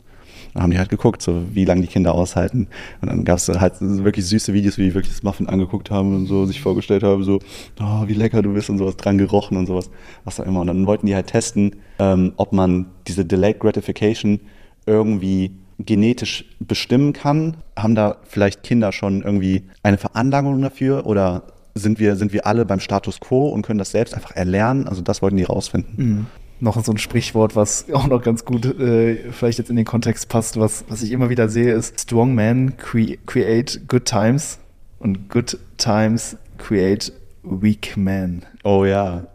Dann 0.54 0.64
haben 0.64 0.70
die 0.70 0.78
halt 0.78 0.90
geguckt, 0.90 1.22
so 1.22 1.42
wie 1.52 1.64
lange 1.64 1.80
die 1.82 1.86
Kinder 1.86 2.14
aushalten. 2.14 2.68
Und 3.00 3.08
dann 3.08 3.24
gab 3.24 3.38
es 3.38 3.48
halt 3.48 3.74
wirklich 3.80 4.26
süße 4.26 4.52
Videos, 4.52 4.78
wie 4.78 4.84
die 4.84 4.94
wirklich 4.94 5.12
das 5.12 5.22
Muffin 5.22 5.48
angeguckt 5.48 5.90
haben 5.90 6.14
und 6.14 6.26
so 6.26 6.44
sich 6.44 6.60
vorgestellt 6.60 7.02
haben, 7.02 7.24
so, 7.24 7.38
oh, 7.80 8.06
wie 8.06 8.14
lecker 8.14 8.42
du 8.42 8.52
bist 8.52 8.68
und 8.68 8.78
sowas 8.78 8.96
dran 8.96 9.18
gerochen 9.18 9.56
und 9.56 9.66
sowas, 9.66 9.90
was 10.24 10.40
auch 10.40 10.46
immer. 10.46 10.60
Und 10.60 10.66
dann 10.66 10.86
wollten 10.86 11.06
die 11.06 11.14
halt 11.14 11.28
testen, 11.28 11.76
ähm, 11.98 12.32
ob 12.36 12.52
man 12.52 12.86
diese 13.06 13.24
Delayed 13.24 13.60
Gratification 13.60 14.40
irgendwie 14.86 15.52
genetisch 15.78 16.44
bestimmen 16.60 17.12
kann. 17.12 17.56
Haben 17.76 17.94
da 17.94 18.18
vielleicht 18.24 18.62
Kinder 18.62 18.92
schon 18.92 19.22
irgendwie 19.22 19.64
eine 19.82 19.98
Veranlagung 19.98 20.60
dafür 20.60 21.06
oder 21.06 21.44
sind 21.74 21.98
wir, 21.98 22.16
sind 22.16 22.34
wir 22.34 22.46
alle 22.46 22.66
beim 22.66 22.80
Status 22.80 23.20
quo 23.20 23.48
und 23.48 23.62
können 23.62 23.78
das 23.78 23.92
selbst 23.92 24.14
einfach 24.14 24.36
erlernen? 24.36 24.86
Also 24.86 25.00
das 25.00 25.22
wollten 25.22 25.38
die 25.38 25.44
rausfinden. 25.44 25.94
Mhm 25.96 26.26
noch 26.62 26.82
so 26.82 26.92
ein 26.92 26.98
Sprichwort, 26.98 27.56
was 27.56 27.86
auch 27.92 28.06
noch 28.06 28.22
ganz 28.22 28.44
gut 28.44 28.64
äh, 28.64 29.32
vielleicht 29.32 29.58
jetzt 29.58 29.70
in 29.70 29.76
den 29.76 29.84
Kontext 29.84 30.28
passt, 30.28 30.58
was, 30.58 30.84
was 30.88 31.02
ich 31.02 31.10
immer 31.12 31.28
wieder 31.28 31.48
sehe, 31.48 31.72
ist 31.72 32.00
Strong 32.00 32.34
men 32.34 32.76
cre 32.76 33.18
create 33.26 33.88
good 33.88 34.04
times 34.04 34.58
und 34.98 35.28
good 35.28 35.58
times 35.76 36.36
create 36.58 37.12
weak 37.42 37.96
men. 37.96 38.46
Oh 38.62 38.84
ja. 38.84 39.26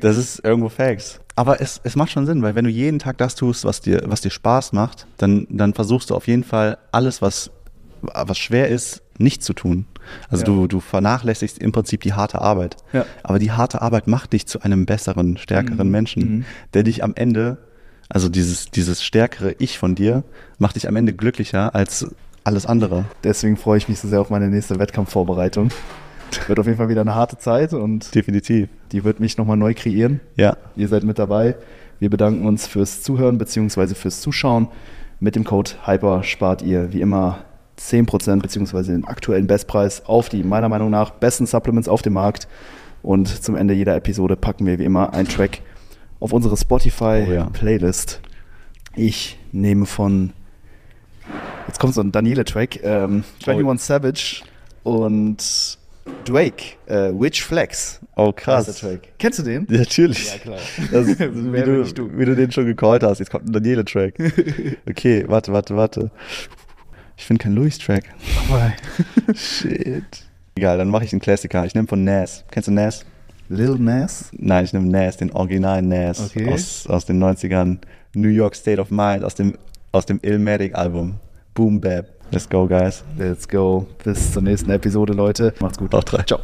das 0.00 0.16
ist 0.16 0.44
irgendwo 0.44 0.68
Facts. 0.68 1.20
Aber 1.34 1.60
es, 1.60 1.80
es 1.84 1.96
macht 1.96 2.12
schon 2.12 2.26
Sinn, 2.26 2.42
weil 2.42 2.54
wenn 2.54 2.64
du 2.64 2.70
jeden 2.70 2.98
Tag 2.98 3.18
das 3.18 3.34
tust, 3.34 3.64
was 3.64 3.80
dir, 3.80 4.02
was 4.06 4.20
dir 4.20 4.30
Spaß 4.30 4.72
macht, 4.72 5.06
dann, 5.16 5.46
dann 5.50 5.74
versuchst 5.74 6.10
du 6.10 6.14
auf 6.14 6.26
jeden 6.26 6.44
Fall 6.44 6.78
alles, 6.92 7.22
was, 7.22 7.50
was 8.02 8.38
schwer 8.38 8.68
ist, 8.68 9.02
nicht 9.18 9.42
zu 9.42 9.52
tun. 9.52 9.86
Also 10.28 10.42
ja. 10.42 10.46
du, 10.46 10.66
du 10.66 10.80
vernachlässigst 10.80 11.58
im 11.58 11.72
Prinzip 11.72 12.02
die 12.02 12.12
harte 12.12 12.40
Arbeit. 12.40 12.76
Ja. 12.92 13.04
Aber 13.22 13.38
die 13.38 13.52
harte 13.52 13.82
Arbeit 13.82 14.06
macht 14.06 14.32
dich 14.32 14.46
zu 14.46 14.60
einem 14.62 14.86
besseren, 14.86 15.36
stärkeren 15.36 15.86
mhm. 15.86 15.92
Menschen, 15.92 16.22
mhm. 16.22 16.44
der 16.74 16.82
dich 16.82 17.02
am 17.04 17.12
Ende, 17.14 17.58
also 18.08 18.28
dieses, 18.28 18.70
dieses 18.70 19.02
stärkere 19.02 19.54
Ich 19.58 19.78
von 19.78 19.94
dir, 19.94 20.24
macht 20.58 20.76
dich 20.76 20.88
am 20.88 20.96
Ende 20.96 21.12
glücklicher 21.12 21.74
als 21.74 22.06
alles 22.44 22.66
andere. 22.66 23.04
Deswegen 23.24 23.56
freue 23.56 23.78
ich 23.78 23.88
mich 23.88 24.00
so 24.00 24.08
sehr 24.08 24.20
auf 24.20 24.30
meine 24.30 24.48
nächste 24.48 24.78
Wettkampfvorbereitung. 24.78 25.70
Wird 26.46 26.58
auf 26.58 26.66
jeden 26.66 26.78
Fall 26.78 26.88
wieder 26.88 27.00
eine 27.00 27.14
harte 27.14 27.38
Zeit 27.38 27.72
und 27.72 28.14
definitiv. 28.14 28.68
Die 28.92 29.04
wird 29.04 29.20
mich 29.20 29.36
nochmal 29.36 29.56
neu 29.56 29.74
kreieren. 29.74 30.20
Ja. 30.36 30.56
Ihr 30.76 30.88
seid 30.88 31.04
mit 31.04 31.18
dabei. 31.18 31.56
Wir 31.98 32.08
bedanken 32.08 32.46
uns 32.46 32.66
fürs 32.66 33.02
Zuhören 33.02 33.38
bzw. 33.38 33.94
fürs 33.94 34.20
Zuschauen. 34.20 34.68
Mit 35.18 35.36
dem 35.36 35.44
Code 35.44 35.72
HYPER 35.84 36.22
spart 36.22 36.62
ihr 36.62 36.92
wie 36.92 37.00
immer 37.00 37.40
10% 37.80 38.40
beziehungsweise 38.40 38.92
den 38.92 39.04
aktuellen 39.04 39.46
Bestpreis 39.46 40.04
auf 40.06 40.28
die 40.28 40.44
meiner 40.44 40.68
Meinung 40.68 40.90
nach 40.90 41.10
besten 41.10 41.46
Supplements 41.46 41.88
auf 41.88 42.02
dem 42.02 42.12
Markt. 42.12 42.46
Und 43.02 43.28
zum 43.42 43.56
Ende 43.56 43.74
jeder 43.74 43.96
Episode 43.96 44.36
packen 44.36 44.66
wir 44.66 44.78
wie 44.78 44.84
immer 44.84 45.14
einen 45.14 45.28
Track 45.28 45.62
auf 46.20 46.32
unsere 46.32 46.56
Spotify-Playlist. 46.56 48.20
Oh, 48.22 48.26
ja. 48.26 49.06
Ich 49.06 49.38
nehme 49.52 49.86
von, 49.86 50.32
jetzt 51.66 51.80
kommt 51.80 51.94
so 51.94 52.02
ein 52.02 52.12
Daniele-Track, 52.12 52.80
ähm, 52.82 53.24
21 53.46 53.64
oh. 53.64 53.76
Savage 53.78 54.42
und 54.82 55.78
Drake, 56.24 56.76
äh, 56.86 57.12
Witch 57.12 57.42
Flex. 57.42 58.00
Oh, 58.16 58.32
krass. 58.32 58.84
Kennst 59.18 59.38
du 59.38 59.42
den? 59.42 59.66
Ja, 59.70 59.78
natürlich. 59.78 60.32
Ja, 60.32 60.38
klar. 60.38 60.58
Das, 60.90 61.06
wie, 61.06 61.62
du, 61.62 61.84
du. 61.84 62.18
wie 62.18 62.24
du 62.24 62.36
den 62.36 62.50
schon 62.52 62.66
gecallt 62.66 63.02
hast. 63.02 63.18
Jetzt 63.18 63.30
kommt 63.30 63.46
ein 63.46 63.52
Daniele-Track. 63.52 64.14
Okay, 64.88 65.24
warte, 65.28 65.52
warte, 65.52 65.76
warte. 65.76 66.10
Ich 67.20 67.26
finde 67.26 67.42
keinen 67.42 67.54
Louis-Track. 67.54 68.04
Oh 68.50 69.32
Shit. 69.34 70.24
Egal, 70.54 70.78
dann 70.78 70.88
mache 70.88 71.04
ich 71.04 71.12
einen 71.12 71.20
Klassiker. 71.20 71.66
Ich 71.66 71.74
nehme 71.74 71.86
von 71.86 72.02
Nas. 72.02 72.44
Kennst 72.50 72.68
du 72.68 72.72
Nas? 72.72 73.04
Lil 73.50 73.76
Nas? 73.78 74.30
Nein, 74.32 74.64
ich 74.64 74.72
nehme 74.72 74.88
Nas, 74.88 75.18
den 75.18 75.30
Original 75.32 75.82
Nas 75.82 76.30
okay. 76.30 76.50
aus, 76.50 76.86
aus 76.86 77.04
den 77.04 77.22
90ern. 77.22 77.76
New 78.14 78.28
York 78.30 78.54
State 78.54 78.80
of 78.80 78.90
Mind 78.90 79.22
aus 79.22 79.34
dem, 79.34 79.58
aus 79.92 80.06
dem 80.06 80.18
Illmatic-Album. 80.22 81.16
Boom 81.52 81.78
Bap. 81.78 82.08
Let's 82.30 82.48
go, 82.48 82.66
guys. 82.66 83.04
Let's 83.18 83.46
go. 83.46 83.86
Bis 84.02 84.32
zur 84.32 84.40
nächsten 84.40 84.70
Episode, 84.70 85.12
Leute. 85.12 85.52
Macht's 85.60 85.76
gut. 85.76 85.94
Auch 85.94 86.04
drei. 86.04 86.22
Ciao. 86.22 86.40